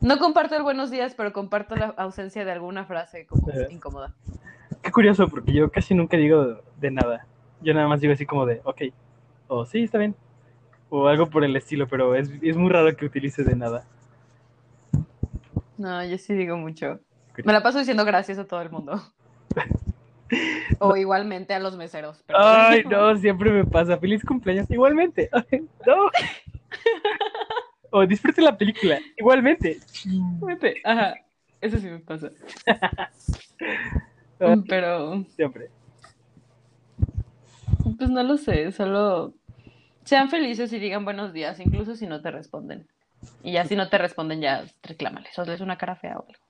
[0.00, 3.70] no comparto el buenos días, pero comparto la ausencia de alguna frase como Ajá.
[3.70, 4.14] incómoda.
[4.82, 7.26] Qué curioso, porque yo casi nunca digo de nada.
[7.60, 8.82] Yo nada más digo así como de, ok,
[9.48, 10.14] o sí, está bien.
[10.90, 13.84] O algo por el estilo, pero es, es muy raro que utilice de nada.
[15.76, 17.00] No, yo sí digo mucho.
[17.44, 19.00] Me la paso diciendo gracias a todo el mundo.
[20.80, 22.22] O igualmente a los meseros.
[22.26, 23.96] pero- Ay, no, siempre me pasa.
[23.96, 25.30] Feliz cumpleaños, igualmente.
[25.86, 26.10] No.
[27.90, 29.78] O disfrute la película, igualmente.
[30.84, 31.14] Ajá,
[31.60, 32.30] eso sí me pasa.
[32.66, 33.10] Ah,
[34.68, 35.70] Pero, Siempre.
[37.96, 39.34] pues no lo sé, solo
[40.04, 42.86] sean felices y digan buenos días, incluso si no te responden.
[43.42, 46.40] Y ya si no te responden, ya reclámales, hazles una cara fea o algo.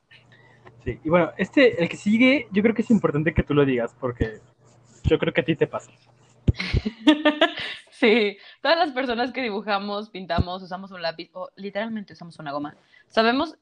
[0.85, 3.65] Sí, y bueno, este, el que sigue, yo creo que es importante que tú lo
[3.65, 4.41] digas, porque
[5.05, 5.91] yo creo que a ti te pasa.
[7.99, 12.77] Sí, todas las personas que dibujamos, pintamos, usamos un lápiz o literalmente usamos una goma,
[13.09, 13.59] sabemos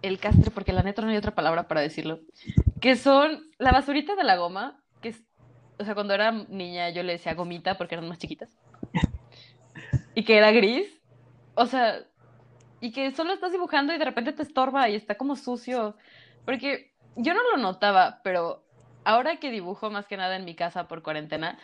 [0.00, 2.20] el castre, porque la neta no hay otra palabra para decirlo,
[2.80, 5.22] que son la basurita de la goma, que es,
[5.78, 8.48] o sea, cuando era niña yo le decía gomita porque eran más chiquitas,
[10.14, 10.88] y que era gris,
[11.54, 12.06] o sea,
[12.80, 15.94] y que solo estás dibujando y de repente te estorba y está como sucio,
[16.46, 18.64] porque yo no lo notaba, pero
[19.04, 21.58] ahora que dibujo más que nada en mi casa por cuarentena,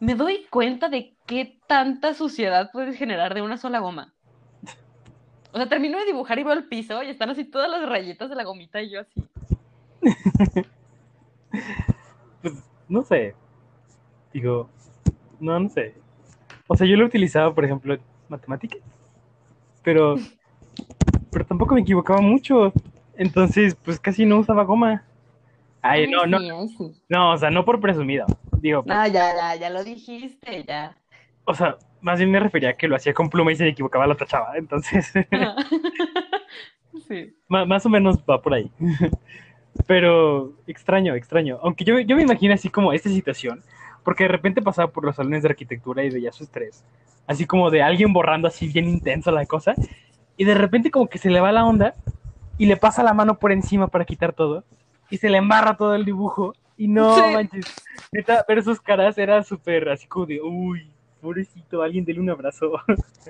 [0.00, 4.14] me doy cuenta de qué tanta suciedad puedes generar de una sola goma.
[5.52, 8.28] O sea, termino de dibujar y veo el piso y están así todas las rayitas
[8.28, 9.22] de la gomita y yo así.
[12.42, 12.54] Pues,
[12.88, 13.34] no sé.
[14.32, 14.68] Digo,
[15.40, 15.94] no, no sé.
[16.66, 18.80] O sea, yo lo utilizaba, por ejemplo, en matemáticas,
[19.82, 20.16] pero,
[21.32, 22.72] pero tampoco me equivocaba mucho.
[23.16, 25.02] Entonces, pues casi no usaba goma.
[25.80, 26.92] Ay, no, no, Sí, ay, sí.
[27.08, 28.26] no, o sea, no por presumido.
[28.60, 30.96] Digo, No, ya, ya, ya lo dijiste, ya.
[31.44, 34.06] o sea, más bien me refería a que lo hacía con pluma y se equivocaba
[34.06, 34.56] la tachaba.
[34.56, 35.12] Entonces,
[37.06, 37.34] Sí.
[37.48, 38.70] Má- más o menos va por ahí.
[39.86, 41.58] Pero extraño, extraño.
[41.62, 43.62] Aunque yo, yo me imagino así como esta situación,
[44.04, 46.84] porque de repente pasaba por los salones de arquitectura y veía su estrés,
[47.26, 49.74] así como de alguien borrando así bien intenso la cosa,
[50.36, 51.94] y de repente como que se le va la onda
[52.58, 54.64] y le pasa la mano por encima para quitar todo,
[55.10, 57.20] y se le embarra todo el dibujo, y no Sí.
[57.32, 57.66] manches,
[58.12, 62.72] neta, ver sus caras era súper así como de, uy, pobrecito, alguien dele un abrazo.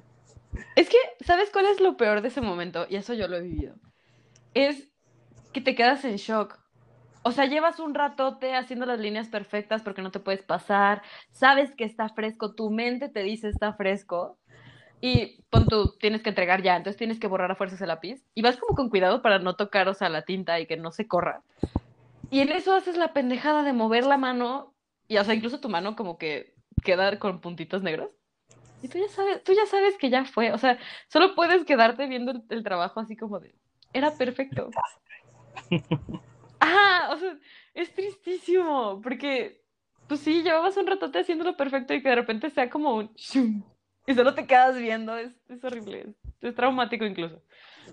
[0.76, 2.86] Es que, ¿sabes cuál es lo peor de ese momento?
[2.88, 3.74] Y eso yo lo he vivido.
[4.54, 4.88] Es
[5.52, 6.58] que te quedas en shock.
[7.22, 11.74] O sea, llevas un ratote haciendo las líneas perfectas porque no te puedes pasar, sabes
[11.74, 14.38] que está fresco, tu mente te dice está fresco,
[15.00, 18.24] y pon tú, tienes que entregar ya, entonces tienes que borrar a fuerzas el lápiz
[18.34, 20.90] y vas como con cuidado para no tocar, o sea, la tinta y que no
[20.90, 21.42] se corra.
[22.30, 24.74] Y en eso haces la pendejada de mover la mano
[25.06, 26.54] y, o sea, incluso tu mano como que
[26.84, 28.14] queda con puntitos negros.
[28.82, 32.06] Y tú ya sabes, tú ya sabes que ya fue, o sea, solo puedes quedarte
[32.06, 33.54] viendo el, trabajo así como de,
[33.92, 34.70] era perfecto.
[36.60, 37.38] Ah, o sea,
[37.74, 39.62] es tristísimo, porque,
[40.06, 43.12] pues sí, llevabas un ratote haciéndolo perfecto y que de repente sea como un
[44.08, 47.42] y solo te quedas viendo, es, es horrible, es traumático incluso.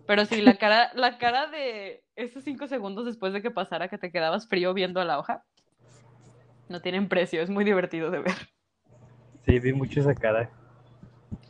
[0.06, 3.98] Pero sí, la cara, la cara de esos cinco segundos después de que pasara que
[3.98, 5.44] te quedabas frío viendo a la hoja,
[6.70, 8.36] no tienen precio, es muy divertido de ver.
[9.46, 10.50] Sí, vi mucho esa cara.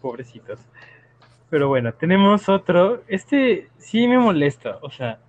[0.02, 0.60] Pobrecitos.
[1.50, 3.04] Pero bueno, tenemos otro.
[3.08, 5.20] Este sí me molesta, o sea,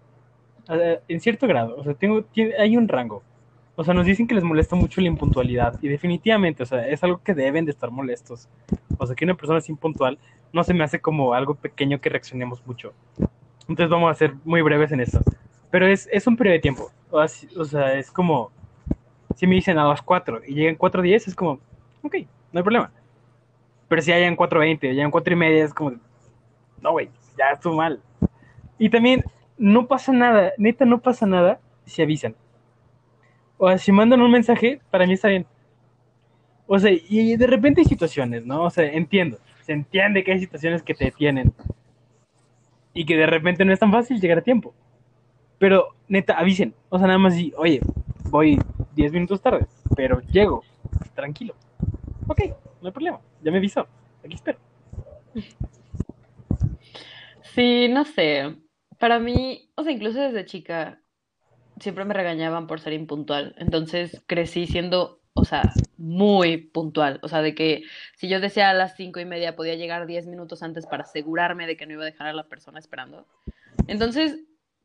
[1.08, 1.76] en cierto grado.
[1.76, 3.22] O sea, tengo, tiene- hay un rango.
[3.77, 5.79] O sea, nos dicen que les molesta mucho la impuntualidad.
[5.83, 8.49] Y definitivamente, o sea, es algo que deben de estar molestos.
[8.99, 10.18] O sea, que una persona es impuntual
[10.57, 12.95] no se me hace como algo pequeño que reaccionemos mucho.
[13.68, 15.20] Entonces vamos a ser muy breves en eso.
[15.70, 16.91] Pero es, es un periodo de tiempo.
[17.11, 18.51] O sea, es como,
[19.35, 21.61] si me dicen a las 4 y llegan 4.10, es como,
[22.03, 22.16] ok,
[22.53, 22.91] no hay problema.
[23.89, 25.93] Pero si hayan 4.20, llegan 4 y media, es como,
[26.81, 28.01] no, güey, ya estuvo mal.
[28.79, 29.24] Y también,
[29.59, 32.35] no pasa nada, neta, no pasa nada si avisan.
[33.59, 35.46] O sea, si mandan un mensaje, para mí está bien.
[36.66, 38.64] O sea, y de repente hay situaciones, ¿no?
[38.64, 39.38] O sea, entiendo.
[39.62, 41.52] Se entiende que hay situaciones que te detienen.
[42.92, 44.74] Y que de repente no es tan fácil llegar a tiempo.
[45.59, 46.74] Pero, neta, avisen.
[46.88, 47.80] O sea, nada más di, oye,
[48.30, 48.59] voy
[48.94, 50.62] 10 minutos tarde, pero llego.
[51.14, 51.54] Tranquilo.
[52.26, 52.40] Ok,
[52.80, 53.20] no hay problema.
[53.42, 53.86] Ya me avisó.
[54.24, 54.59] Aquí espero.
[57.54, 58.57] Sí, no sé.
[58.98, 61.00] Para mí, o sea, incluso desde chica,
[61.81, 63.55] siempre me regañaban por ser impuntual.
[63.59, 65.62] Entonces crecí siendo, o sea,
[65.97, 67.20] muy puntual.
[67.22, 67.85] O sea, de que
[68.16, 71.66] si yo decía a las cinco y media podía llegar diez minutos antes para asegurarme
[71.66, 73.27] de que no iba a dejar a la persona esperando.
[73.87, 74.39] Entonces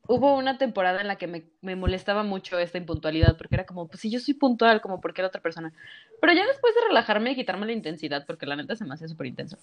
[0.08, 3.88] hubo una temporada en la que me, me molestaba mucho esta impuntualidad, porque era como,
[3.88, 5.72] pues si yo soy puntual, como por qué la otra persona.
[6.20, 9.08] Pero ya después de relajarme y quitarme la intensidad, porque la neta se me hacía
[9.08, 9.58] súper intenso,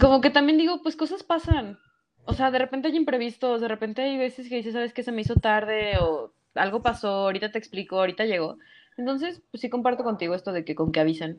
[0.00, 1.78] como que también digo, pues cosas pasan.
[2.26, 5.02] O sea, de repente hay imprevistos, de repente hay veces que dices, ¿sabes qué?
[5.02, 8.58] Se me hizo tarde o algo pasó, ahorita te explico, ahorita llegó.
[8.96, 11.38] Entonces, pues sí comparto contigo esto de que con que avisen.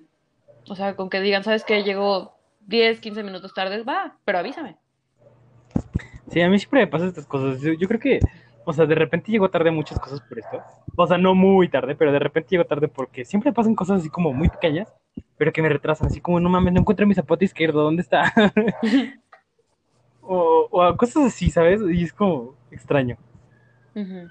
[0.70, 1.84] O sea, con que digan, ¿sabes qué?
[1.84, 2.36] Llegó
[2.68, 4.78] 10, 15 minutos tarde, va, pero avísame.
[6.30, 7.62] Sí, a mí siempre me pasan estas cosas.
[7.62, 8.20] Yo, yo creo que,
[8.64, 10.62] o sea, de repente llego tarde a muchas cosas por esto.
[10.96, 14.10] O sea, no muy tarde, pero de repente llego tarde porque siempre pasan cosas así
[14.10, 14.94] como muy pequeñas,
[15.38, 16.08] pero que me retrasan.
[16.08, 18.34] Así como, no mames, no encuentro mi zapato izquierdo, ¿dónde está?
[20.28, 21.82] o, o a cosas así, ¿sabes?
[21.82, 23.18] Y es como extraño.
[23.96, 24.30] Ujú.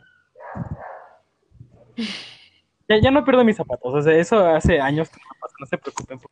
[2.89, 5.67] Ya, ya no pierdo mis zapatos, o sea, eso hace años que no pasa, no
[5.67, 6.19] se preocupen.
[6.21, 6.31] por.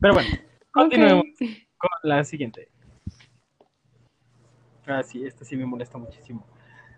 [0.00, 0.28] Pero bueno,
[0.70, 1.48] continuemos Ok.
[1.78, 2.68] con la siguiente.
[4.86, 6.46] Ah, sí, esta sí me molesta muchísimo.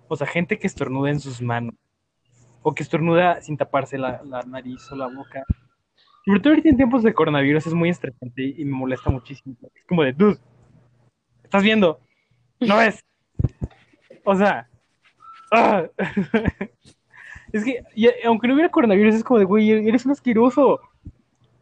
[0.08, 1.74] O sea, gente que estornuda en sus manos.
[2.62, 5.44] O que estornuda sin taparse la, la nariz o la boca.
[6.26, 9.56] Sobre todo ahorita en tiempos de coronavirus es muy estresante y me molesta muchísimo.
[9.74, 10.38] Es como de, dude,
[11.48, 11.98] ¿estás viendo?
[12.60, 13.02] ¿No ves?
[14.24, 14.68] O sea,
[15.50, 15.84] ah.
[17.52, 20.78] es que y- aunque no hubiera coronavirus es como de, güey, eres un asqueroso.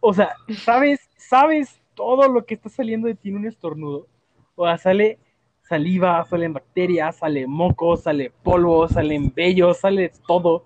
[0.00, 0.34] O sea,
[0.64, 4.08] sabes, sabes todo lo que está saliendo de ti en un estornudo.
[4.56, 5.18] O sea, sale
[5.62, 10.64] saliva, salen bacterias, sale moco, sale polvo, salen vellos, sale todo.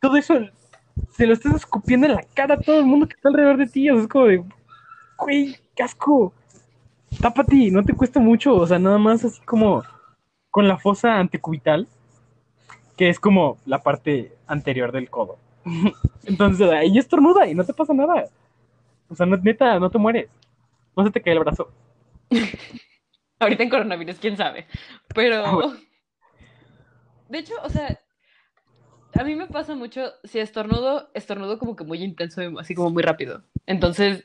[0.00, 0.34] Todo eso
[1.10, 3.66] se lo estás escupiendo en la cara a todo el mundo que está alrededor de
[3.66, 3.88] ti.
[3.90, 4.44] O sea, es como de,
[5.18, 6.34] güey, qué asco.
[7.20, 8.54] Tápate, no te cuesta mucho.
[8.56, 9.82] O sea, nada más así como
[10.50, 11.88] con la fosa antecubital,
[12.96, 15.38] que es como la parte anterior del codo.
[16.24, 18.26] Entonces ahí estornuda y no te pasa nada.
[19.08, 20.30] O sea, no- neta, no te mueres.
[20.96, 21.70] No se te cae el brazo.
[23.38, 24.66] Ahorita en coronavirus, quién sabe.
[25.14, 25.44] Pero.
[25.44, 25.76] Ah, bueno.
[27.28, 27.98] De hecho, o sea,
[29.14, 33.02] a mí me pasa mucho, si estornudo, estornudo como que muy intenso, así como muy
[33.02, 33.42] rápido.
[33.66, 34.24] Entonces,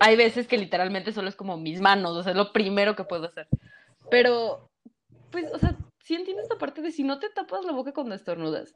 [0.00, 3.04] hay veces que literalmente solo es como mis manos, o sea, es lo primero que
[3.04, 3.48] puedo hacer.
[4.10, 4.68] Pero,
[5.30, 8.14] pues, o sea, sí entiendo esta parte de si no te tapas la boca cuando
[8.14, 8.74] estornudas,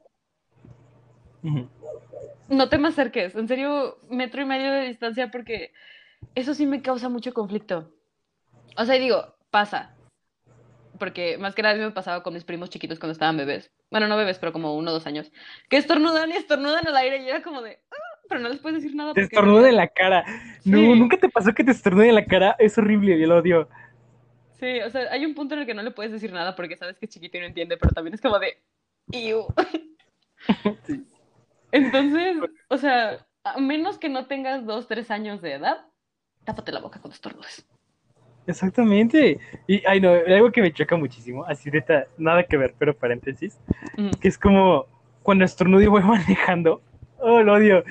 [2.49, 3.35] no te me acerques.
[3.35, 5.73] En serio, metro y medio de distancia porque
[6.35, 7.91] eso sí me causa mucho conflicto.
[8.75, 9.95] O sea, y digo, pasa.
[10.99, 13.71] Porque más que nada a mí me pasaba con mis primos chiquitos cuando estaban bebés.
[13.91, 15.31] Bueno, no bebés, pero como uno o dos años.
[15.69, 17.79] Que estornudan y estornudan al aire y era como de...
[17.91, 19.13] "Ah", pero no les puedes decir nada.
[19.13, 20.23] Te estornuda en la cara.
[20.65, 22.55] No, nunca te pasó que te estornude en la cara.
[22.59, 23.69] Es horrible, yo lo odio.
[24.59, 26.77] Sí, o sea, hay un punto en el que no le puedes decir nada porque
[26.77, 28.57] sabes que es chiquito y no entiende, pero también es como de...
[29.11, 29.45] "Iu".
[30.85, 31.03] Sí.
[31.71, 32.37] Entonces,
[32.69, 35.85] o sea, a menos que no tengas dos, tres años de edad,
[36.45, 37.67] tápate la boca cuando estornudes.
[38.47, 39.39] Exactamente.
[39.67, 41.83] Y, ay, no, algo que me choca muchísimo, así de
[42.17, 43.59] nada que ver, pero paréntesis,
[43.97, 44.11] Mm.
[44.21, 44.85] que es como
[45.23, 46.01] cuando estornudo y voy
[46.55, 46.81] manejando.
[47.19, 47.83] Oh, lo odio.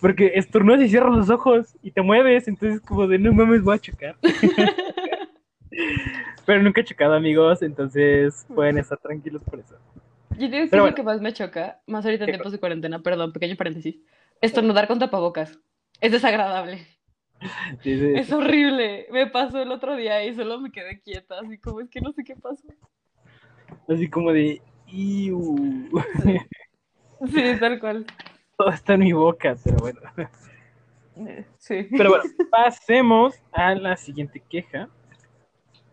[0.00, 3.76] Porque estornudas y cierras los ojos y te mueves, entonces como de no mames, voy
[3.76, 4.16] a chocar.
[6.46, 9.76] pero nunca he chocado, amigos, entonces pueden estar tranquilos por eso.
[10.38, 10.86] Yo digo que bueno.
[10.86, 13.96] lo que más me choca, más ahorita en ¿Qué tiempos de cuarentena, perdón, pequeño paréntesis.
[14.40, 15.58] Estornudar con tapabocas.
[16.00, 16.86] Es desagradable.
[17.82, 18.12] Sí, sí.
[18.14, 19.06] Es horrible.
[19.10, 22.12] Me pasó el otro día y solo me quedé quieta, así como es que no
[22.12, 22.66] sé qué pasó.
[23.88, 25.90] Así como de, "Iu".
[27.26, 28.06] Sí, tal cual.
[28.56, 30.00] Todo está en mi boca, pero bueno.
[31.58, 31.86] Sí.
[31.90, 34.88] Pero bueno, pasemos a la siguiente queja.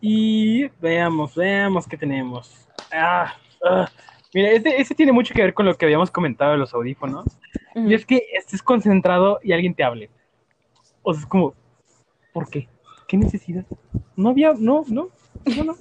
[0.00, 2.66] Y veamos, veamos qué tenemos.
[2.92, 3.34] Ah,
[3.64, 3.88] ah.
[4.34, 7.26] Mira, este, este tiene mucho que ver con lo que habíamos comentado de los audífonos.
[7.74, 10.10] Y es que estés concentrado y alguien te hable.
[11.02, 11.54] O sea, es como,
[12.32, 12.68] ¿por qué?
[13.06, 13.64] ¿Qué necesidad?
[14.16, 15.10] No había, no, no,
[15.56, 15.74] no, no.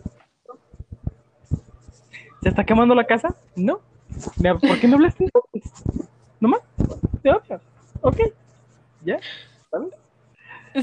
[2.43, 3.35] ¿Se está quemando la casa?
[3.55, 3.79] No.
[4.59, 5.29] ¿Por qué me hablaste?
[6.41, 6.61] ¿No más?
[7.23, 7.61] ¿De otra?
[8.01, 8.17] Ok.
[9.05, 9.19] ¿Ya?
[9.69, 9.93] ¿Sabes?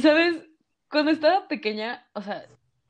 [0.03, 0.49] ¿Sabes?
[0.91, 2.47] Cuando estaba pequeña, o sea,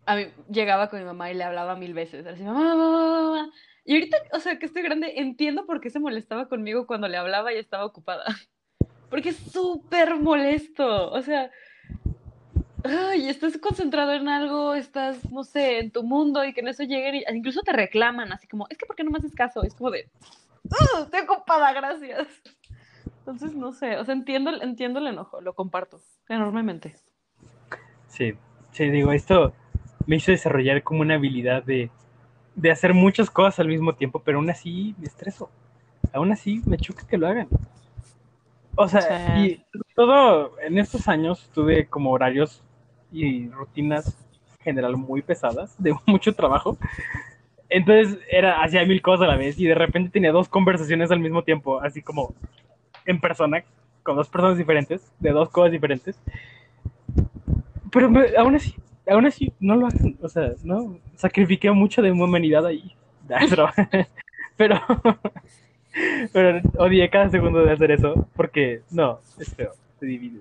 [0.06, 2.26] a mí llegaba con mi mamá y le hablaba mil veces.
[2.26, 3.52] Así, mamá, mamá, mamá, mamá".
[3.84, 7.16] Y ahorita, o sea, que estoy grande, entiendo por qué se molestaba conmigo cuando le
[7.16, 8.24] hablaba y estaba ocupada.
[9.10, 11.10] Porque es súper molesto.
[11.10, 11.50] O sea,
[12.84, 16.82] ay, estás concentrado en algo, estás, no sé, en tu mundo y que en eso
[16.82, 19.62] lleguen y incluso te reclaman, así como, es que ¿por qué no me haces caso?
[19.62, 20.08] Es como de,
[20.70, 22.26] "Ah, estoy ocupada, gracias.
[23.28, 26.00] Entonces, no sé, o sea, entiendo, el- entiendo el enojo, lo comparto
[26.30, 26.94] enormemente.
[28.06, 28.32] Sí,
[28.72, 29.52] sí, digo, esto
[30.06, 31.90] me hizo desarrollar como una habilidad de,
[32.54, 35.50] de hacer muchas cosas al mismo tiempo, pero aún así me estreso.
[36.12, 37.48] Aún así me choca que lo hagan.
[38.76, 39.02] O sea,
[39.36, 39.62] Sí.
[39.66, 42.62] y todo en estos años tuve como horarios
[43.12, 44.16] y rutinas
[44.60, 46.78] en general muy pesadas, de mucho trabajo.
[47.68, 51.20] Entonces era, hacía mil cosas a la vez y de repente tenía dos conversaciones al
[51.20, 52.34] mismo tiempo, así como
[53.08, 53.64] en persona,
[54.02, 56.20] con dos personas diferentes, de dos cosas diferentes.
[57.90, 58.74] Pero me- aún así,
[59.08, 60.16] aún así, no lo hagan.
[60.22, 62.94] O sea, no, sacrifiqué mucho de mi humanidad ahí.
[63.30, 63.68] Ah, Pero,
[64.56, 64.80] pero,
[66.32, 70.40] pero odié cada segundo de hacer eso, porque no, es feo, te divide.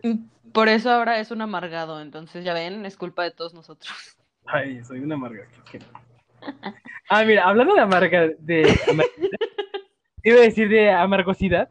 [0.54, 3.94] Por eso ahora es un amargado, entonces ya ven, es culpa de todos nosotros.
[4.46, 5.44] Ay, soy amarga.
[5.70, 5.86] que no.
[7.10, 9.40] Ah, mira, hablando de amarga, de amargosidad,
[10.24, 11.68] iba a decir de amargosidad,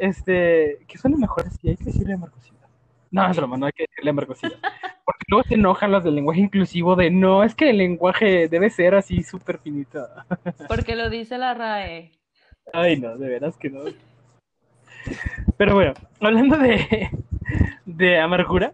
[0.00, 2.60] este, que suena mejor así, hay que decirle amargosidad.
[3.10, 4.52] No, es broma, no hay que decirle amargosidad.
[5.04, 8.70] Porque luego se enojan los del lenguaje inclusivo de, no, es que el lenguaje debe
[8.70, 10.06] ser así súper finito.
[10.68, 12.12] Porque lo dice la RAE.
[12.72, 13.80] Ay, no, de veras que no.
[15.56, 17.10] Pero bueno, hablando de,
[17.84, 18.72] de amargura,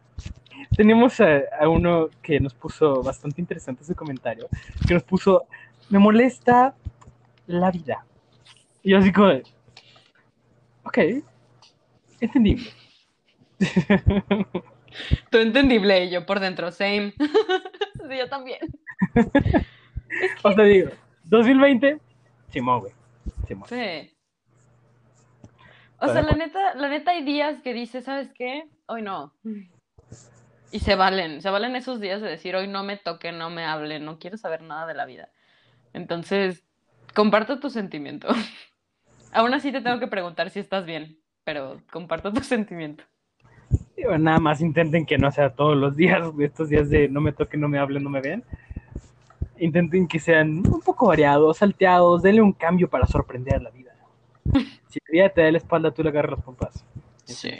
[0.76, 4.48] tenemos a, a uno que nos puso bastante interesante su comentario,
[4.86, 5.44] que nos puso,
[5.88, 6.74] me molesta
[7.46, 8.04] la vida.
[8.82, 9.32] Y yo así como,
[10.86, 10.98] ok,
[12.20, 12.70] entendible.
[15.30, 17.12] Tú entendible, y yo por dentro, same.
[17.18, 18.60] sí, yo también.
[20.42, 20.90] O sea, digo,
[21.24, 22.00] 2020,
[22.48, 22.92] Simón, güey.
[23.46, 23.68] Simón.
[23.68, 24.16] Sí.
[25.98, 28.68] O sea, la neta, la neta hay días que dices, ¿sabes qué?
[28.86, 29.34] Hoy no.
[30.70, 33.64] Y se valen, se valen esos días de decir, hoy no me toque, no me
[33.64, 35.30] hable, no quiero saber nada de la vida.
[35.92, 36.64] Entonces,
[37.14, 38.28] comparto tu sentimiento.
[39.32, 43.04] Aún así te tengo que preguntar si estás bien, pero comparto tu sentimiento.
[43.96, 47.32] Digo, nada más intenten que no sea todos los días, estos días de no me
[47.32, 48.44] toquen, no me hablen, no me vean.
[49.58, 53.92] Intenten que sean un poco variados, salteados, denle un cambio para sorprender a la vida.
[54.88, 56.84] Si la vida te da la espalda, tú le agarras las pompas.
[57.24, 57.50] Sí.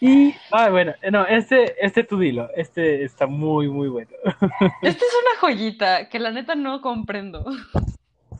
[0.00, 4.10] Y, ah, bueno, no, este, este tú dilo, este está muy, muy bueno.
[4.82, 7.44] Esta es una joyita que la neta no comprendo.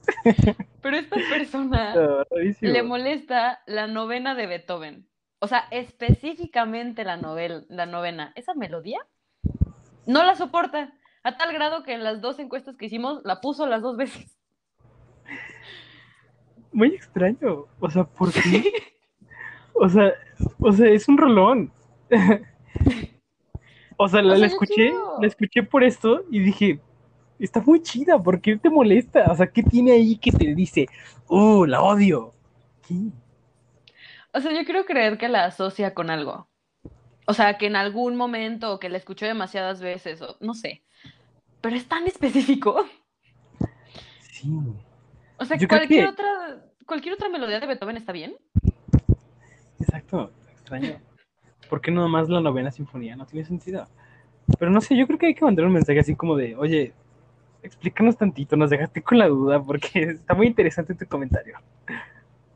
[0.83, 2.25] Pero esta persona
[2.61, 5.07] le molesta la novena de Beethoven.
[5.39, 8.33] O sea, específicamente la, novel, la novena.
[8.35, 8.99] Esa melodía
[10.07, 10.93] no la soporta.
[11.23, 14.39] A tal grado que en las dos encuestas que hicimos la puso las dos veces.
[16.73, 17.67] Muy extraño.
[17.79, 18.73] O sea, ¿por qué?
[19.75, 20.13] O sea,
[20.59, 21.73] o sea, es un rolón.
[24.03, 26.81] O sea, la, O sea, la yo escuché, la escuché por esto y dije,
[27.45, 29.25] está muy chida, ¿por qué te molesta?
[29.31, 30.87] O sea, ¿qué tiene ahí que te dice,
[31.27, 32.33] oh, la odio?
[32.87, 32.95] ¿Qué?
[34.33, 36.49] O sea, yo quiero creer que la asocia con algo.
[37.27, 40.83] O sea, que en algún momento, o que la escuchó demasiadas veces, o no sé.
[41.61, 42.87] Pero es tan específico.
[44.21, 44.51] Sí.
[45.39, 48.37] O sea, Yo cualquier que- otra, cualquier otra melodía de Beethoven está bien.
[49.79, 50.99] Exacto, extraño.
[51.69, 53.15] ¿por qué no más la novena sinfonía?
[53.15, 53.87] No tiene sentido.
[54.59, 56.93] Pero no sé, yo creo que hay que mandar un mensaje así como de, oye,
[57.63, 61.59] explícanos tantito, nos dejaste con la duda porque está muy interesante tu comentario.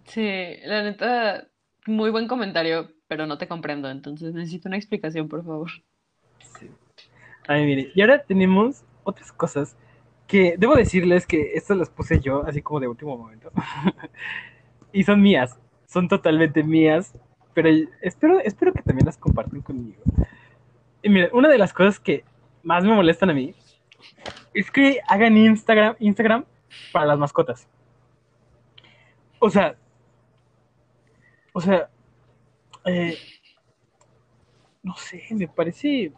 [0.05, 1.49] Sí, la neta,
[1.87, 5.71] muy buen comentario, pero no te comprendo, entonces necesito una explicación, por favor.
[6.59, 6.71] Sí.
[7.47, 9.77] Ay, mire, y ahora tenemos otras cosas
[10.27, 13.51] que debo decirles que estas las puse yo así como de último momento.
[14.93, 17.19] y son mías, son totalmente mías,
[17.53, 17.69] pero
[18.01, 20.03] espero, espero que también las compartan conmigo.
[21.03, 22.25] Y mira, una de las cosas que
[22.63, 23.55] más me molestan a mí
[24.53, 26.45] es que hagan Instagram, Instagram
[26.93, 27.69] para las mascotas.
[29.39, 29.77] O sea,
[31.53, 31.89] o sea,
[32.85, 33.17] eh,
[34.83, 36.13] no sé, me parece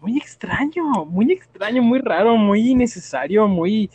[0.00, 3.90] muy extraño, muy extraño, muy raro, muy innecesario, muy,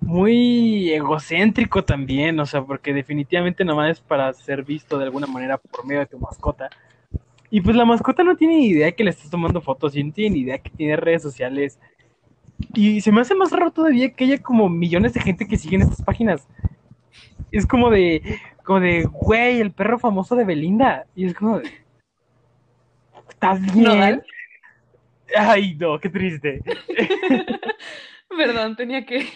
[0.00, 5.58] muy egocéntrico también, o sea, porque definitivamente nomás es para ser visto de alguna manera
[5.58, 6.68] por medio de tu mascota.
[7.54, 10.10] Y pues la mascota no tiene ni idea que le estás tomando fotos y no
[10.10, 11.78] tiene ni idea que tiene redes sociales.
[12.72, 15.82] Y se me hace más raro todavía que haya como millones de gente que siguen
[15.82, 16.48] estas páginas.
[17.50, 21.04] Es como de, como de, güey, el perro famoso de Belinda.
[21.14, 21.70] Y es como de,
[23.28, 24.22] ¿estás bien?
[25.36, 26.62] Ay, no, qué triste.
[28.30, 29.28] Perdón, tenía que.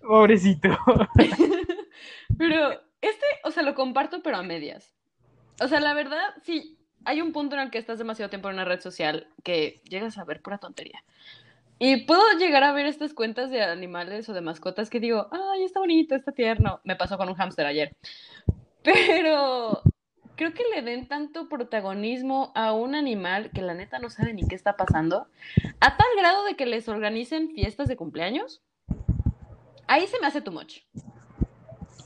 [0.00, 0.68] Pobrecito.
[2.38, 4.94] pero este, o sea, lo comparto, pero a medias.
[5.60, 8.54] O sea, la verdad, sí, hay un punto en el que estás demasiado tiempo en
[8.54, 11.02] una red social que llegas a ver pura tontería.
[11.78, 15.62] Y puedo llegar a ver estas cuentas de animales o de mascotas que digo, ay,
[15.62, 16.80] está bonito, está tierno.
[16.82, 17.96] Me pasó con un hámster ayer.
[18.82, 19.82] Pero
[20.34, 24.46] creo que le den tanto protagonismo a un animal que la neta no sabe ni
[24.46, 25.26] qué está pasando,
[25.80, 28.62] a tal grado de que les organicen fiestas de cumpleaños.
[29.86, 30.80] Ahí se me hace too much.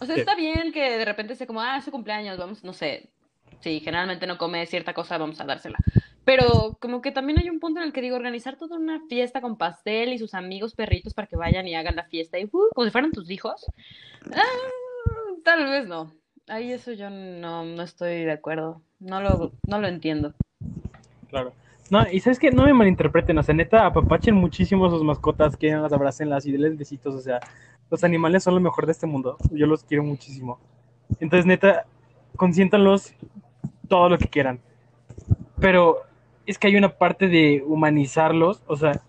[0.00, 2.72] O sea, está bien que de repente sea como, ah, es su cumpleaños, vamos, no
[2.72, 3.11] sé.
[3.62, 5.78] Si generalmente no come cierta cosa, vamos a dársela.
[6.24, 9.40] Pero como que también hay un punto en el que digo, organizar toda una fiesta
[9.40, 12.68] con pastel y sus amigos perritos para que vayan y hagan la fiesta y uh,
[12.74, 13.66] como si fueran tus hijos.
[14.32, 14.42] Ah,
[15.44, 16.12] tal vez no.
[16.48, 18.82] Ahí eso yo no, no estoy de acuerdo.
[18.98, 20.34] No lo, no lo entiendo.
[21.28, 21.52] Claro.
[21.90, 25.72] No, y sabes que no me malinterpreten, o sea, neta, apapachen muchísimo sus mascotas, que
[25.72, 27.38] las abracenlas y denles besitos, o sea,
[27.90, 30.58] los animales son lo mejor de este mundo, yo los quiero muchísimo.
[31.20, 31.84] Entonces, neta,
[32.36, 33.12] consiéntanlos
[33.92, 34.58] todo lo que quieran.
[35.60, 35.98] Pero
[36.46, 39.02] es que hay una parte de humanizarlos, o sea,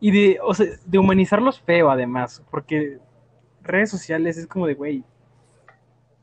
[0.00, 2.98] y de, o sea, de humanizarlos feo además, porque
[3.62, 5.04] redes sociales es como de, güey,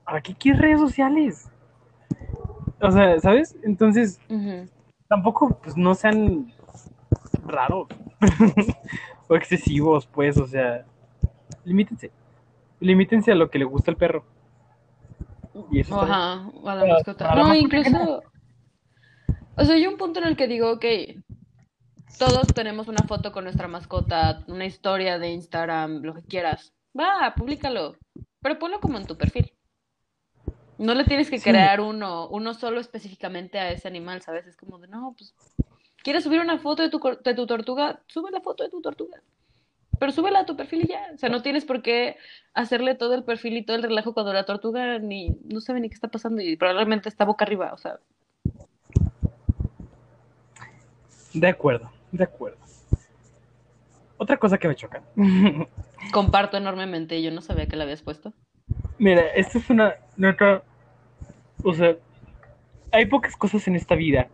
[0.03, 1.51] ¿para qué quieres redes sociales?
[2.81, 3.55] O sea, ¿sabes?
[3.61, 4.19] Entonces,
[5.07, 6.51] tampoco, pues, no sean
[7.45, 7.89] raros
[9.27, 10.83] o excesivos, pues, o sea,
[11.63, 12.09] limítense.
[12.79, 14.23] Limítense a lo que le gusta al perro.
[15.71, 17.35] Y eso Ajá, a la mascota.
[17.35, 18.21] No, incluso,
[19.55, 20.85] o sea, hay un punto en el que digo, ok,
[22.17, 26.73] todos tenemos una foto con nuestra mascota, una historia de Instagram, lo que quieras.
[26.97, 27.95] Va, públicalo,
[28.41, 29.53] pero ponlo como en tu perfil.
[30.77, 34.47] No le tienes que crear uno, uno solo específicamente a ese animal, ¿sabes?
[34.47, 35.35] Es como de, no, pues,
[36.03, 38.01] ¿quieres subir una foto de tu, de tu tortuga?
[38.07, 39.21] Sube la foto de tu tortuga.
[39.99, 41.01] Pero súbela a tu perfil y ya.
[41.13, 42.17] O sea, no tienes por qué
[42.53, 45.89] hacerle todo el perfil y todo el relajo cuando la tortuga ni no sabe ni
[45.89, 47.99] qué está pasando y probablemente está boca arriba, o sea.
[51.33, 52.57] De acuerdo, de acuerdo.
[54.17, 55.03] Otra cosa que me choca.
[56.11, 58.33] Comparto enormemente, yo no sabía que la habías puesto.
[58.97, 60.63] Mira, esta es una nota
[61.63, 61.95] o sea,
[62.91, 64.29] hay pocas cosas en esta vida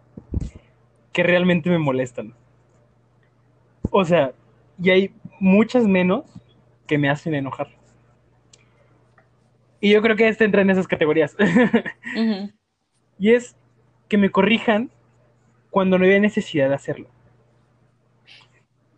[1.12, 2.34] que realmente me molestan.
[3.90, 4.34] O sea,
[4.82, 6.26] y hay muchas menos
[6.88, 7.70] que me hacen enojar.
[9.80, 11.36] Y yo creo que este entra en esas categorías.
[13.18, 13.56] Y es
[14.10, 14.90] que me corrijan
[15.70, 17.08] cuando no hay necesidad de hacerlo.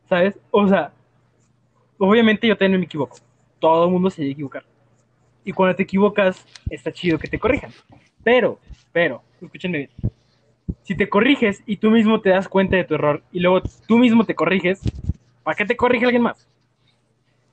[0.09, 0.39] ¿Sabes?
[0.51, 0.91] O sea,
[1.97, 3.17] obviamente yo también me equivoco.
[3.59, 4.63] Todo el mundo se debe equivocar.
[5.43, 7.71] Y cuando te equivocas, está chido que te corrijan.
[8.23, 8.59] Pero,
[8.91, 9.89] pero, escúchenme bien.
[10.83, 13.97] Si te corriges y tú mismo te das cuenta de tu error y luego tú
[13.97, 14.81] mismo te corriges,
[15.47, 16.45] ¿para qué te corrige alguien más?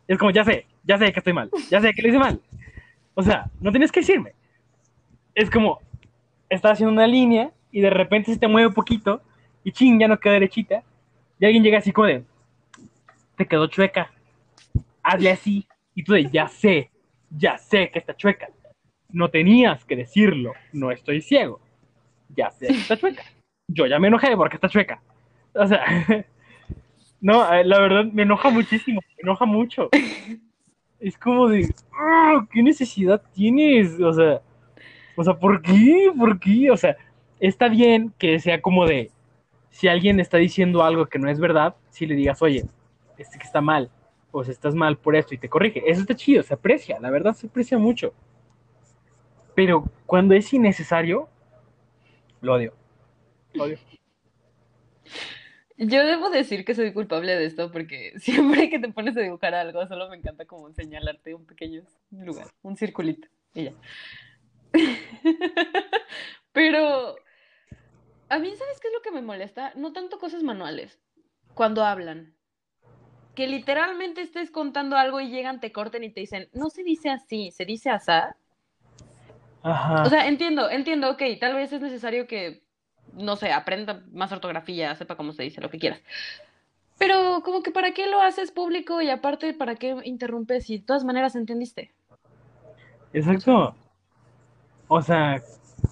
[0.08, 2.40] Es como, ya sé, ya sé que estoy mal, ya sé que lo hice mal.
[3.14, 4.32] O sea, no tienes que decirme.
[5.32, 5.78] Es como,
[6.48, 9.22] estás haciendo una línea y de repente se te mueve un poquito
[9.62, 10.82] y ching, ya no queda derechita.
[11.38, 12.24] Y alguien llega así como de,
[13.36, 14.10] te quedó chueca,
[15.04, 15.64] hazle así.
[15.94, 16.90] Y tú de, ya sé,
[17.30, 18.48] ya sé que está chueca
[19.14, 21.60] no tenías que decirlo, no estoy ciego.
[22.36, 23.22] Ya sé que está chueca.
[23.68, 25.00] Yo ya me enojé porque está chueca.
[25.54, 25.84] O sea,
[27.24, 29.88] no, eh, la verdad me enoja muchísimo, me enoja mucho.
[31.00, 31.74] Es como de,
[32.50, 34.00] ¿qué necesidad tienes?
[34.00, 34.40] O sea,
[35.16, 36.10] o sea, ¿por qué?
[36.16, 36.70] ¿Por qué?
[36.70, 36.96] O sea,
[37.40, 39.10] está bien que sea como de,
[39.68, 42.64] si alguien está diciendo algo que no es verdad, si le digas, oye,
[43.18, 43.90] este que está mal,
[44.30, 45.82] o si estás mal por esto y te corrige.
[45.86, 48.14] Eso está chido, se aprecia, la verdad se aprecia mucho.
[49.54, 51.28] Pero cuando es innecesario,
[52.40, 52.72] lo odio.
[53.52, 53.78] Lo odio.
[55.76, 59.54] Yo debo decir que soy culpable de esto porque siempre que te pones a dibujar
[59.54, 63.72] algo, solo me encanta como señalarte un pequeño lugar, un circulito, y ya.
[66.52, 67.16] Pero
[68.28, 69.72] a mí, ¿sabes qué es lo que me molesta?
[69.76, 70.98] No tanto cosas manuales,
[71.54, 72.34] cuando hablan.
[73.34, 77.10] Que literalmente estés contando algo y llegan, te corten y te dicen, no se dice
[77.10, 78.36] así, se dice asá.
[79.62, 80.02] Ajá.
[80.02, 82.63] O sea, entiendo, entiendo, ok, tal vez es necesario que,
[83.16, 86.00] no sé, aprenda más ortografía, sepa cómo se dice, lo que quieras.
[86.98, 90.84] Pero como que para qué lo haces público y aparte para qué interrumpes y de
[90.84, 91.92] todas maneras entendiste.
[93.12, 93.74] Exacto.
[94.88, 95.42] O sea,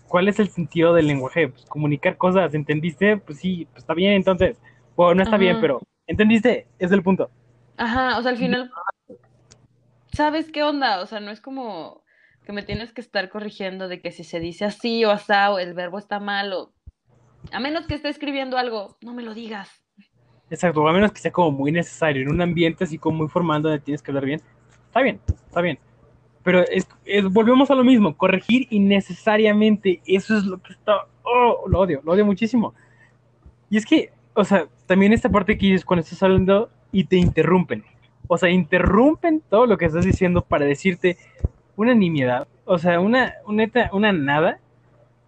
[0.09, 1.49] ¿cuál es el sentido del lenguaje?
[1.49, 3.17] Pues comunicar cosas, ¿entendiste?
[3.17, 4.59] Pues sí, pues está bien entonces.
[4.95, 6.67] O no está bien, pero ¿entendiste?
[6.79, 7.31] Es el punto.
[7.77, 8.71] Ajá, o sea, al final,
[10.13, 11.01] ¿sabes qué onda?
[11.01, 12.03] O sea, no es como
[12.45, 15.59] que me tienes que estar corrigiendo de que si se dice así o asá o
[15.59, 16.73] el verbo está mal o...
[17.51, 19.69] A menos que esté escribiendo algo, no me lo digas.
[20.51, 23.63] Exacto, a menos que sea como muy necesario, en un ambiente así como muy formal
[23.63, 24.41] donde tienes que hablar bien.
[24.87, 25.79] Está bien, está bien.
[26.43, 31.07] Pero es, es- volvemos a lo mismo, corregir innecesariamente, eso es lo que está...
[31.25, 32.75] Oh, lo odio, lo odio muchísimo.
[33.71, 37.17] Y es que, o sea, también esta parte que es cuando estás hablando y te
[37.17, 37.85] interrumpen.
[38.29, 41.17] O sea, interrumpen todo lo que estás diciendo para decirte
[41.77, 44.59] una nimiedad, o sea, una, una, una nada,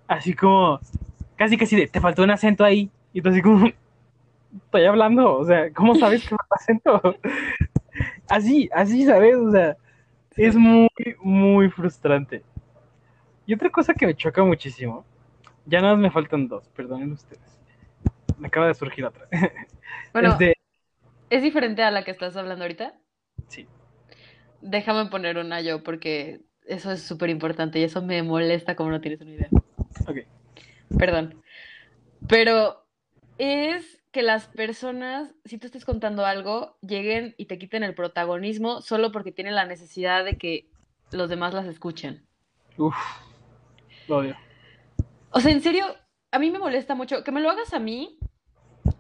[0.09, 0.81] así como,
[1.45, 3.68] casi casi de, te faltó un acento ahí, y tú así como,
[4.57, 7.18] estoy hablando, o sea, ¿cómo sabes que falta acento?
[8.28, 9.36] Así, así, ¿sabes?
[9.36, 9.76] O sea,
[10.36, 10.88] es muy,
[11.22, 12.42] muy frustrante.
[13.47, 15.05] Y otra cosa que me choca muchísimo,
[15.66, 17.61] ya nada más me faltan dos, perdonen ustedes.
[18.38, 19.28] Me acaba de surgir otra.
[20.12, 20.55] Bueno, Es de,
[21.30, 22.95] ¿es diferente a la que estás hablando ahorita?
[23.49, 23.68] sí,
[24.62, 29.01] Déjame poner una yo porque eso es súper importante y eso me molesta como no
[29.01, 29.51] tienes una idea.
[30.07, 30.26] ok.
[30.99, 31.42] Perdón.
[32.28, 32.86] Pero
[33.38, 38.80] es que las personas, si tú estás contando algo, lleguen y te quiten el protagonismo
[38.80, 40.68] solo porque tienen la necesidad de que
[41.11, 42.24] los demás las escuchen.
[42.78, 42.95] Uf,
[44.09, 44.36] lo odio.
[45.30, 45.84] O sea, en serio,
[46.30, 48.18] a mí me molesta mucho que me lo hagas a mí.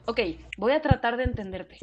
[0.06, 0.20] Ok,
[0.58, 1.78] voy a tratar de entenderte.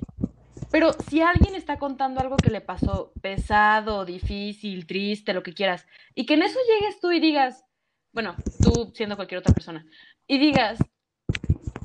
[0.69, 5.87] Pero si alguien está contando algo que le pasó pesado, difícil, triste, lo que quieras,
[6.15, 7.65] y que en eso llegues tú y digas,
[8.13, 9.85] bueno, tú siendo cualquier otra persona,
[10.27, 10.79] y digas,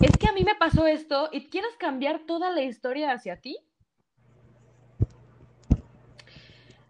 [0.01, 3.59] es que a mí me pasó esto y quieras cambiar toda la historia hacia ti.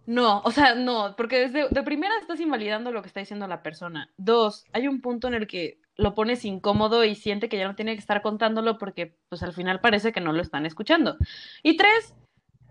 [0.07, 3.63] No, o sea, no, porque desde de primera estás invalidando lo que está diciendo la
[3.63, 4.09] persona.
[4.17, 7.75] Dos, hay un punto en el que lo pones incómodo y siente que ya no
[7.75, 11.17] tiene que estar contándolo porque pues al final parece que no lo están escuchando.
[11.63, 12.15] Y tres,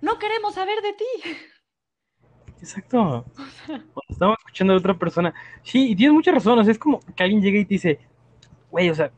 [0.01, 1.51] no queremos saber de ti.
[2.60, 3.26] Exacto.
[3.68, 5.34] Cuando estamos escuchando a otra persona.
[5.64, 6.60] Sí, y tienes mucha razón.
[6.60, 7.99] O sea, es como que alguien llega y te dice,
[8.72, 9.12] güey, o sea,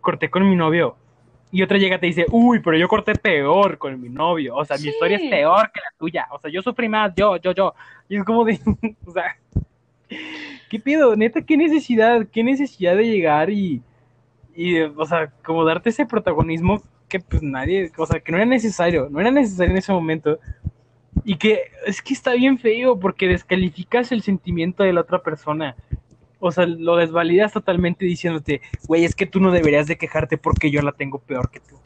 [0.00, 0.96] corté con mi novio.
[1.50, 4.56] Y otra llega y te dice, uy, pero yo corté peor con mi novio.
[4.56, 6.26] O sea, mi historia es peor que la tuya.
[6.32, 7.74] O sea, yo sufrí más, yo, yo, yo.
[8.08, 8.58] Y es como de,
[9.06, 9.36] o sea,
[10.68, 11.14] ¿qué pido?
[11.14, 12.26] Neta, ¿qué necesidad?
[12.32, 13.82] ¿Qué necesidad de llegar y,
[14.54, 18.46] y, o sea, como darte ese protagonismo que pues nadie, o sea, que no era
[18.46, 20.38] necesario, no era necesario en ese momento.
[21.24, 25.76] Y que es que está bien feo porque descalificas el sentimiento de la otra persona.
[26.40, 30.70] O sea, lo desvalidas totalmente diciéndote, güey, es que tú no deberías de quejarte porque
[30.70, 31.76] yo la tengo peor que tú.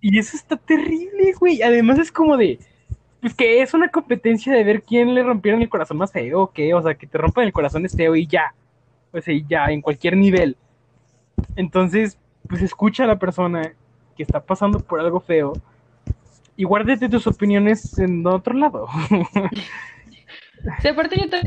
[0.00, 1.62] Y eso está terrible, güey.
[1.62, 2.58] Además es como de,
[3.20, 6.52] pues que es una competencia de ver quién le rompieron el corazón más feo o
[6.52, 6.74] qué.
[6.74, 8.54] O sea, que te rompan el corazón es feo y ya.
[9.12, 10.56] O sea, y ya, en cualquier nivel.
[11.56, 12.18] Entonces,
[12.48, 13.74] pues escucha a la persona
[14.16, 15.52] que está pasando por algo feo
[16.56, 18.86] y guárdate tus opiniones en otro lado.
[20.80, 21.42] Sí, aparte yo te-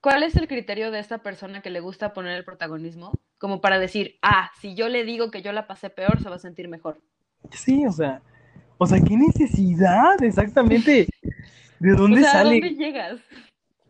[0.00, 3.12] ¿Cuál es el criterio de esta persona que le gusta poner el protagonismo?
[3.38, 6.36] Como para decir, ah, si yo le digo que yo la pasé peor, se va
[6.36, 7.00] a sentir mejor.
[7.50, 8.20] Sí, o sea,
[8.78, 11.06] o sea, qué necesidad exactamente.
[11.78, 12.60] ¿De dónde o sea, ¿a sale?
[12.60, 13.20] dónde llegas?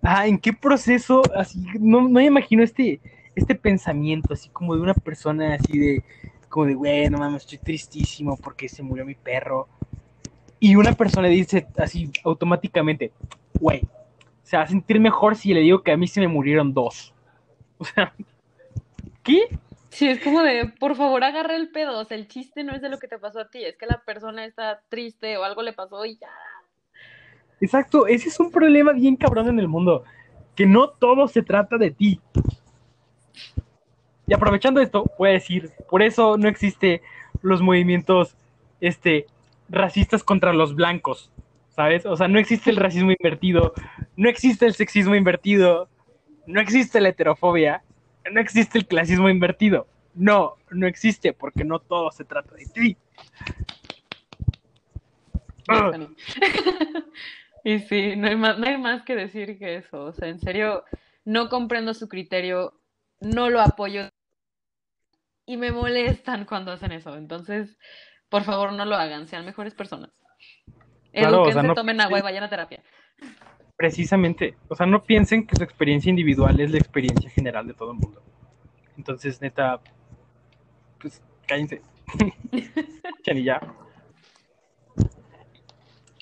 [0.03, 1.23] Ah, ¿en qué proceso?
[1.35, 3.01] Así, no, no me imagino este,
[3.35, 6.05] este pensamiento, así como de una persona así de,
[6.49, 9.69] como de, güey, no mames, estoy tristísimo porque se murió mi perro.
[10.63, 13.11] Y una persona dice así automáticamente,
[13.59, 13.83] güey,
[14.45, 17.13] se va a sentir mejor si le digo que a mí se me murieron dos.
[17.79, 18.15] O sea,
[19.25, 19.59] ¿qué?
[19.89, 21.99] Sí, es como de, por favor, agarra el pedo.
[21.99, 23.87] O sea, el chiste no es de lo que te pasó a ti, es que
[23.87, 26.29] la persona está triste o algo le pasó y ya.
[27.61, 30.05] Exacto, ese es un problema bien cabrón en el mundo,
[30.55, 32.21] que no todo se trata de ti.
[34.29, 37.03] Y aprovechando esto, voy a decir, por eso no existe
[37.41, 38.37] los movimientos
[38.81, 39.27] este,
[39.73, 41.33] racistas contra los blancos,
[41.71, 42.07] ¿sabes?
[42.07, 43.73] O sea, no existe el racismo invertido,
[44.17, 45.89] no existe el sexismo invertido,
[46.47, 47.83] no existe la heterofobia,
[48.31, 49.89] no existe el clasismo invertido.
[50.15, 52.97] No, no existe porque no todo se trata de ti.
[57.65, 60.05] y sí, no hay, más, no hay más que decir que eso.
[60.05, 60.85] O sea, en serio,
[61.25, 62.79] no comprendo su criterio,
[63.21, 64.11] no lo apoyo
[65.47, 67.17] y me molestan cuando hacen eso.
[67.17, 67.79] Entonces,
[68.33, 70.11] por favor, no lo hagan, sean mejores personas.
[71.13, 72.83] Claro, o sea, Eduquense, no- tomen agua y vayan a terapia.
[73.77, 77.93] Precisamente, o sea, no piensen que su experiencia individual es la experiencia general de todo
[77.93, 78.23] el mundo.
[78.97, 79.81] Entonces, neta,
[80.99, 81.83] pues cállense.
[83.25, 83.61] Y ya.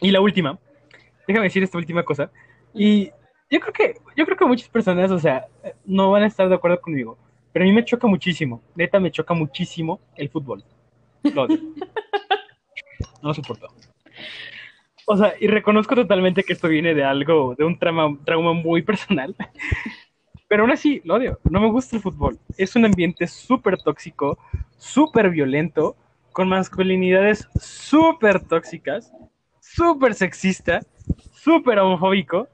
[0.00, 0.58] Y la última,
[1.28, 2.30] déjame decir esta última cosa.
[2.74, 3.10] Y
[3.50, 5.46] yo creo que, yo creo que muchas personas, o sea,
[5.84, 7.16] no van a estar de acuerdo conmigo.
[7.52, 10.64] Pero a mí me choca muchísimo, neta me choca muchísimo el fútbol.
[11.22, 11.58] Lo odio.
[13.22, 13.68] No lo soporto.
[15.06, 18.82] O sea, y reconozco totalmente que esto viene de algo, de un trauma, trauma muy
[18.82, 19.34] personal.
[20.48, 21.38] Pero aún así, lo odio.
[21.50, 22.38] No me gusta el fútbol.
[22.56, 24.38] Es un ambiente súper tóxico,
[24.76, 25.96] súper violento,
[26.32, 29.12] con masculinidades súper tóxicas,
[29.60, 30.80] súper sexista,
[31.32, 32.48] súper homofóbico.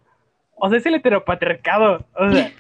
[0.57, 2.07] O sea, es el heteropatriarcado.
[2.15, 2.53] O sea.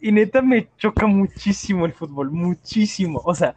[0.00, 3.22] Y neta me choca muchísimo el fútbol, muchísimo.
[3.24, 3.54] O sea,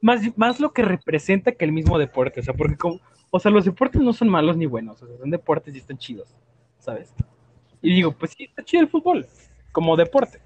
[0.00, 2.40] más, más lo que representa que el mismo deporte.
[2.40, 5.18] O sea, porque como, o sea, los deportes no son malos ni buenos, o sea,
[5.18, 6.34] son deportes y están chidos,
[6.78, 7.14] ¿sabes?
[7.82, 9.26] Y digo, pues sí, está chido el fútbol,
[9.72, 10.40] como deporte.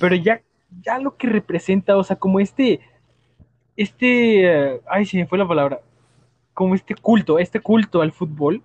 [0.00, 0.42] Pero ya,
[0.82, 2.80] ya lo que representa, o sea, como este,
[3.76, 5.80] este, ay, se me fue la palabra,
[6.54, 8.62] como este culto, este culto al fútbol,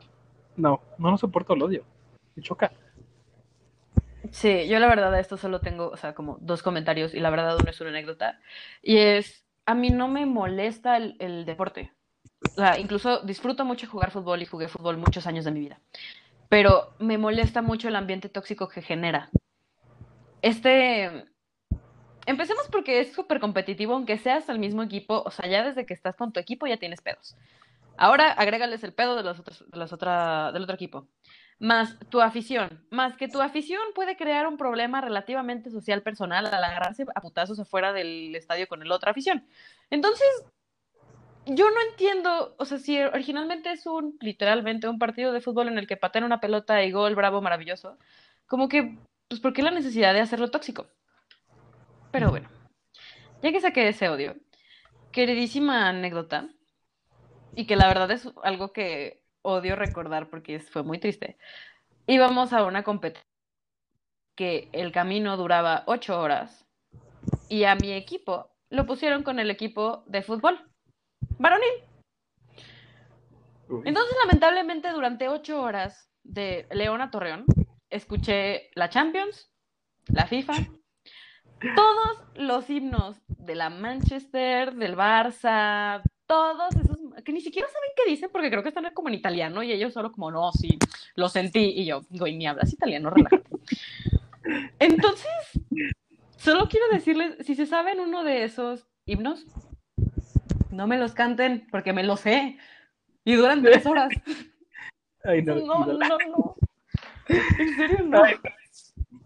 [0.55, 1.83] no, no lo soporto, lo odio,
[2.35, 2.71] me choca.
[4.29, 7.57] Sí, yo la verdad esto solo tengo, o sea, como dos comentarios y la verdad
[7.59, 8.39] uno es una anécdota.
[8.81, 11.91] Y es, a mí no me molesta el, deporte.
[12.51, 15.79] O sea, incluso disfruto mucho jugar fútbol y jugué fútbol muchos años de mi vida.
[16.49, 19.29] Pero me molesta mucho el ambiente tóxico que genera.
[20.41, 21.25] Este...
[22.27, 25.95] Empecemos porque es súper competitivo, aunque seas el mismo equipo, o sea, ya desde que
[25.95, 27.35] estás con tu equipo ya tienes pedos.
[27.97, 31.07] Ahora agrégales el pedo de los otros, de los otra, del otro equipo
[31.61, 36.63] más tu afición, más que tu afición puede crear un problema relativamente social personal al
[36.63, 39.45] agarrarse a putazos afuera del estadio con el otra afición.
[39.91, 40.27] Entonces,
[41.45, 45.77] yo no entiendo, o sea, si originalmente es un, literalmente, un partido de fútbol en
[45.77, 47.95] el que patean una pelota y gol, bravo, maravilloso,
[48.47, 48.97] como que,
[49.27, 50.87] pues, ¿por qué la necesidad de hacerlo tóxico?
[52.11, 52.49] Pero bueno,
[53.43, 54.35] ya que saqué ese odio,
[55.11, 56.49] queridísima anécdota,
[57.55, 61.37] y que la verdad es algo que odio recordar porque fue muy triste.
[62.07, 63.27] Íbamos a una competencia
[64.35, 66.65] que el camino duraba ocho horas
[67.49, 70.59] y a mi equipo lo pusieron con el equipo de fútbol
[71.37, 71.69] varonil.
[73.85, 77.45] Entonces, lamentablemente, durante ocho horas de León a Torreón,
[77.89, 79.49] escuché la Champions,
[80.07, 80.53] la FIFA,
[81.75, 86.90] todos los himnos de la Manchester, del Barça, todos esos
[87.23, 89.93] que ni siquiera saben qué dicen porque creo que están como en italiano y ellos
[89.93, 90.77] solo como, no, sí,
[91.15, 91.59] lo sentí.
[91.59, 93.49] Y yo, güey, ni hablas italiano, relájate.
[94.79, 95.31] Entonces,
[96.37, 99.45] solo quiero decirles, si se saben uno de esos himnos,
[100.71, 102.57] no me los canten porque me los sé
[103.23, 104.09] y duran tres horas.
[105.23, 106.55] Ay, no, No, no, no.
[107.27, 108.23] En serio, no.
[108.23, 108.35] Ay,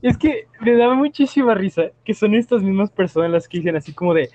[0.02, 3.94] Es que me daba muchísima risa que son estas mismas personas las que dicen así
[3.94, 4.30] como de,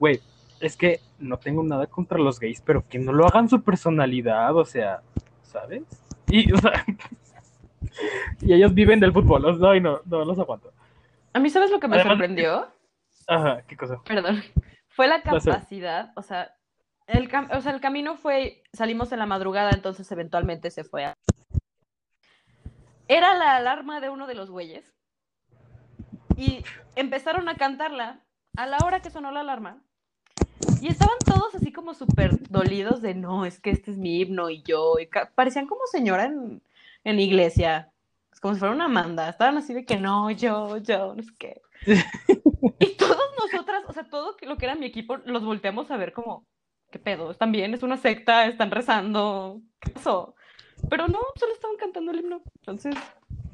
[0.00, 0.20] güey,
[0.60, 4.54] es que no tengo nada contra los gays, pero que no lo hagan su personalidad,
[4.56, 5.02] o sea,
[5.42, 5.82] ¿sabes?
[6.28, 6.72] Y, o sea,
[8.40, 10.72] y ellos viven del fútbol, o sea, ay, no, no los aguanto.
[11.32, 12.68] A mí, ¿sabes lo que me Además- sorprendió?
[13.28, 14.00] Ajá, qué cosa.
[14.04, 14.42] Perdón.
[14.88, 16.54] Fue la No capacidad, o sea,
[17.06, 21.04] el, cam- o sea, el camino fue, salimos en la madrugada, entonces eventualmente se fue
[21.04, 21.14] a...
[23.08, 24.90] Era la alarma de uno de los güeyes
[26.36, 26.64] y
[26.96, 28.20] empezaron a cantarla
[28.56, 29.82] a la hora que sonó la alarma
[30.82, 34.50] y estaban todos así como súper dolidos de no, es que este es mi himno
[34.50, 36.62] y yo, y parecían como señora en,
[37.04, 37.90] en iglesia,
[38.32, 41.32] es como si fuera una manda, estaban así de que no, yo, yo, no sé
[41.38, 41.62] qué.
[42.78, 46.12] Y todos nosotras, o sea, todo lo que era mi equipo, los volteamos a ver
[46.12, 46.44] como,
[46.90, 47.30] ¿qué pedo?
[47.30, 47.72] ¿Están bien?
[47.74, 48.46] ¿Es una secta?
[48.46, 49.60] ¿Están rezando?
[49.80, 50.34] ¿Qué pasó?
[50.90, 52.42] Pero no, solo estaban cantando el himno.
[52.60, 52.94] Entonces,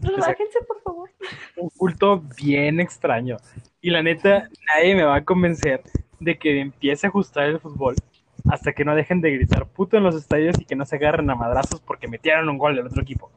[0.01, 1.11] relájense, por favor.
[1.57, 3.37] Un culto bien extraño.
[3.81, 5.83] Y la neta, nadie me va a convencer
[6.25, 7.97] de que empiece a ajustar el fútbol
[8.51, 11.31] hasta que no dejen de gritar puto en los estadios y que no se agarren
[11.31, 13.31] a madrazos porque metieron un gol del otro equipo.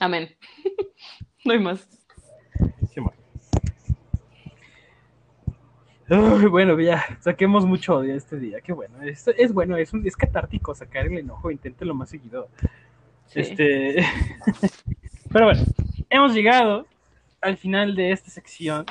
[0.00, 0.28] Amén.
[1.44, 1.88] no hay más.
[2.92, 3.00] Sí.
[6.10, 9.00] Uy, bueno, ya, saquemos mucho odio este día, qué bueno.
[9.02, 12.48] Es, es bueno, es, un, es catártico sacar el enojo, inténtelo más seguido.
[13.26, 13.40] Sí.
[13.40, 13.96] Este...
[15.32, 15.62] Pero bueno,
[16.10, 16.86] hemos llegado
[17.40, 18.84] al final de esta sección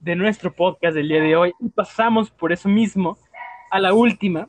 [0.00, 3.18] de nuestro podcast del día de hoy y pasamos por eso mismo
[3.70, 4.48] a la última,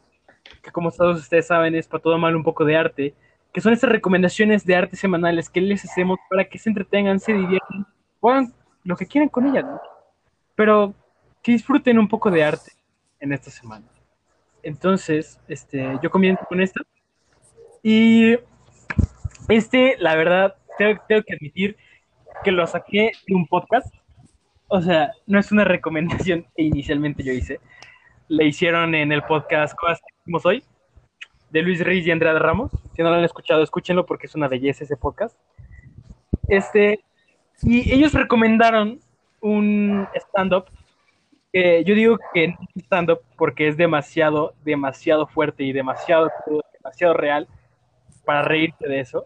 [0.64, 3.14] que como todos ustedes saben es para todo mal un poco de arte,
[3.53, 7.34] que son estas recomendaciones de arte semanales que les hacemos para que se entretengan, se
[7.34, 7.86] diviertan,
[8.23, 8.53] hagan
[8.84, 9.82] lo que quieran con ellas, ¿no?
[10.56, 10.94] Pero
[11.44, 12.72] que disfruten un poco de arte
[13.19, 13.86] en esta semana.
[14.64, 16.82] Entonces, este, yo comienzo con esta.
[17.84, 18.38] Y
[19.49, 21.76] este, la verdad, tengo que admitir
[22.44, 23.94] que lo saqué de un podcast.
[24.73, 27.60] O sea, no es una recomendación que inicialmente yo hice.
[28.27, 30.64] Le hicieron en el podcast Cosas que hicimos hoy,
[31.49, 32.72] de Luis Riz y Andrade Ramos.
[32.95, 35.38] Si no lo han escuchado, escúchenlo porque es una belleza ese podcast.
[36.48, 37.02] Este,
[37.64, 38.99] y ellos recomendaron
[39.41, 40.65] un stand-up
[41.53, 46.30] yo digo que no es stand-up porque es demasiado, demasiado fuerte y demasiado,
[46.73, 47.48] demasiado real
[48.26, 49.26] para reírte de eso.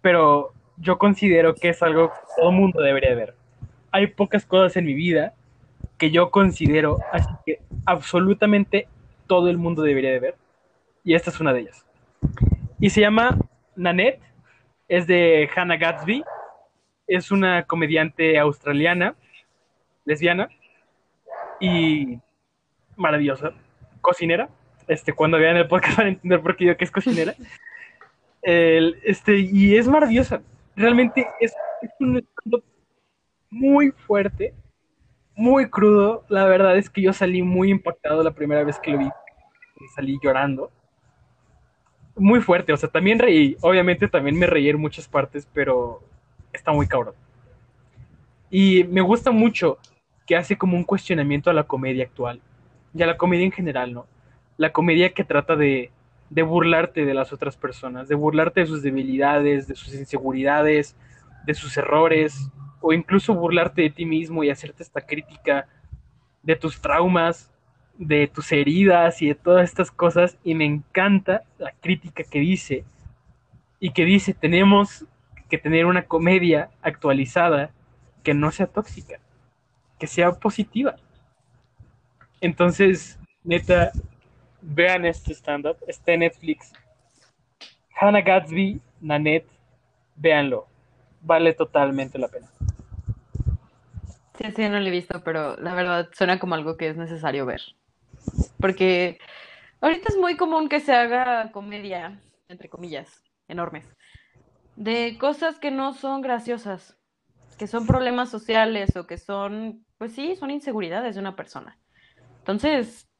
[0.00, 3.34] Pero yo considero que es algo que todo mundo debería ver.
[3.92, 5.34] Hay pocas cosas en mi vida
[5.98, 8.88] que yo considero, así que absolutamente
[9.26, 10.34] todo el mundo debería de ver.
[11.04, 11.84] Y esta es una de ellas.
[12.78, 13.38] Y se llama
[13.76, 14.20] Nanette,
[14.88, 16.24] es de Hannah Gatsby,
[17.06, 19.14] es una comediante australiana,
[20.04, 20.48] lesbiana,
[21.60, 22.18] y
[22.96, 23.52] maravillosa,
[24.00, 24.48] cocinera.
[24.88, 27.34] Este, cuando vean el podcast van a entender por qué digo que es cocinera.
[28.42, 30.40] El, este, y es maravillosa.
[30.74, 32.26] Realmente es, es un
[33.50, 34.54] muy fuerte,
[35.34, 36.24] muy crudo.
[36.28, 39.08] La verdad es que yo salí muy impactado la primera vez que lo vi.
[39.94, 40.70] Salí llorando.
[42.16, 43.56] Muy fuerte, o sea, también reí.
[43.62, 46.02] Obviamente también me reí en muchas partes, pero
[46.52, 47.14] está muy cabrón.
[48.50, 49.78] Y me gusta mucho
[50.26, 52.40] que hace como un cuestionamiento a la comedia actual
[52.94, 54.06] y a la comedia en general, ¿no?
[54.56, 55.90] La comedia que trata de,
[56.28, 60.96] de burlarte de las otras personas, de burlarte de sus debilidades, de sus inseguridades,
[61.46, 65.66] de sus errores, o incluso burlarte de ti mismo y hacerte esta crítica
[66.42, 67.50] de tus traumas,
[67.98, 70.38] de tus heridas y de todas estas cosas.
[70.44, 72.84] Y me encanta la crítica que dice,
[73.80, 75.06] y que dice, tenemos
[75.48, 77.70] que tener una comedia actualizada
[78.22, 79.18] que no sea tóxica,
[79.98, 80.96] que sea positiva.
[82.40, 83.90] Entonces, neta,
[84.60, 86.72] vean este stand-up, está en Netflix.
[87.98, 89.48] Hannah Gatsby, Nanette,
[90.16, 90.66] véanlo.
[91.22, 92.48] Vale totalmente la pena.
[94.40, 97.44] Sí, sí, no lo he visto, pero la verdad suena como algo que es necesario
[97.44, 97.60] ver.
[98.58, 99.18] Porque
[99.82, 103.86] ahorita es muy común que se haga comedia, entre comillas, enormes,
[104.76, 106.96] de cosas que no son graciosas,
[107.58, 111.78] que son problemas sociales o que son, pues sí, son inseguridades de una persona.
[112.38, 113.10] Entonces,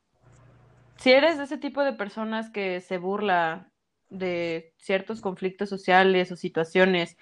[0.97, 3.71] si eres de ese tipo de personas que se burla
[4.09, 7.19] de ciertos conflictos sociales o situaciones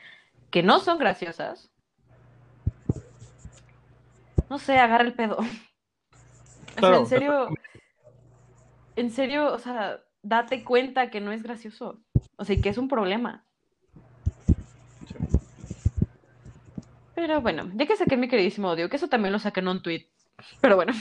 [0.50, 1.72] que no son graciosas,
[4.50, 5.38] no sé, agarra el pedo.
[6.76, 7.48] O sea, en serio,
[8.94, 12.00] en serio, o sea, date cuenta que no es gracioso.
[12.36, 13.44] O sea, y que es un problema.
[17.16, 19.82] Pero bueno, ya que saqué mi queridísimo odio, que eso también lo saqué en un
[19.82, 20.06] tweet.
[20.60, 20.92] Pero bueno,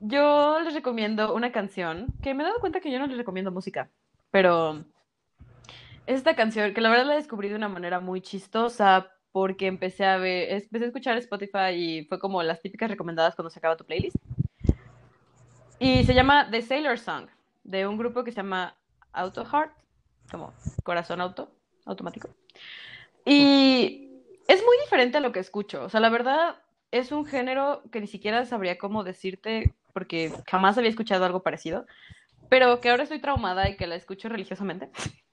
[0.00, 3.50] yo les recomiendo una canción que me he dado cuenta que yo no les recomiendo
[3.50, 3.90] música,
[4.30, 4.84] pero
[6.06, 10.04] es esta canción que la verdad la descubrí de una manera muy chistosa porque empecé
[10.04, 13.76] a ver, empecé a escuchar Spotify y fue como las típicas recomendadas cuando se acaba
[13.76, 14.16] tu playlist.
[15.78, 17.28] Y se llama The Sailor Song,
[17.64, 18.76] de un grupo que se llama
[19.12, 19.72] Auto Heart,
[20.30, 20.52] como
[20.84, 21.50] corazón auto,
[21.86, 22.28] automático.
[23.24, 24.10] Y
[24.46, 25.84] es muy diferente a lo que escucho.
[25.84, 26.56] O sea, la verdad
[26.90, 31.86] es un género que ni siquiera sabría cómo decirte porque jamás había escuchado algo parecido,
[32.48, 34.90] pero que ahora estoy traumada y que la escucho religiosamente.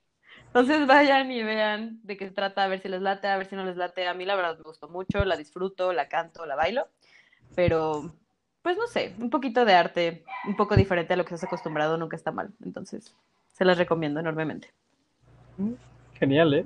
[0.47, 3.47] Entonces vayan y vean de qué se trata, a ver si les late, a ver
[3.47, 4.07] si no les late.
[4.07, 6.87] A mí la verdad me gustó mucho, la disfruto, la canto, la bailo,
[7.55, 8.11] pero
[8.63, 11.97] pues no sé, un poquito de arte, un poco diferente a lo que estás acostumbrado,
[11.97, 12.49] nunca está mal.
[12.65, 13.15] Entonces,
[13.53, 14.73] se las recomiendo enormemente.
[16.19, 16.65] Genial, ¿eh?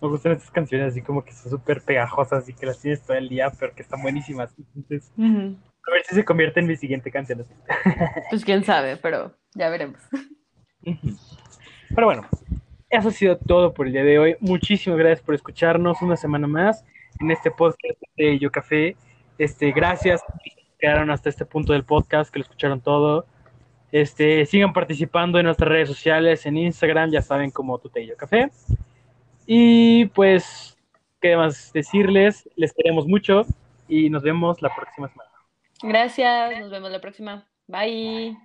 [0.00, 3.16] Me gustan estas canciones así como que son súper pegajosas y que las tienes todo
[3.16, 4.54] el día, pero que están buenísimas.
[4.58, 5.56] Entonces, Ujú.
[5.86, 7.46] a ver si se convierte en mi siguiente canción.
[8.30, 10.00] Pues quién sabe, pero ya veremos.
[11.94, 12.28] Pero bueno,
[12.90, 14.36] eso ha sido todo por el día de hoy.
[14.40, 16.84] Muchísimas gracias por escucharnos una semana más
[17.20, 18.96] en este podcast de Yo Café.
[19.38, 23.26] Este, gracias que quedaron hasta este punto del podcast, que lo escucharon todo.
[23.92, 28.16] Este, sigan participando en nuestras redes sociales, en Instagram, ya saben como Tute y Yo
[28.16, 28.50] Café.
[29.46, 30.76] Y pues,
[31.20, 32.48] ¿qué más decirles?
[32.56, 33.46] Les queremos mucho
[33.88, 35.30] y nos vemos la próxima semana.
[35.82, 37.46] Gracias, nos vemos la próxima.
[37.66, 38.36] Bye.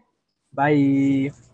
[0.52, 1.51] Bye.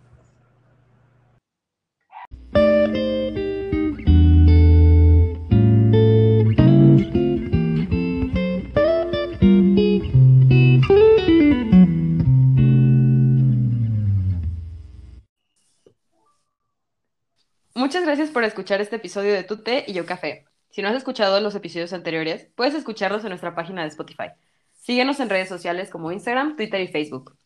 [17.87, 20.45] Muchas gracias por escuchar este episodio de Tu Té y Yo Café.
[20.69, 24.31] Si no has escuchado los episodios anteriores, puedes escucharlos en nuestra página de Spotify.
[24.73, 27.37] Síguenos en redes sociales como Instagram, Twitter y Facebook.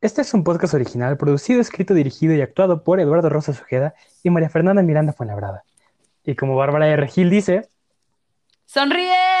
[0.00, 4.30] Este es un podcast original producido, escrito, dirigido y actuado por Eduardo Rosa Sujeda y
[4.30, 5.62] María Fernanda Miranda Fuenlabrada.
[6.24, 7.06] Y como Bárbara R.
[7.08, 7.68] Gil dice...
[8.64, 9.37] ¡Sonríe!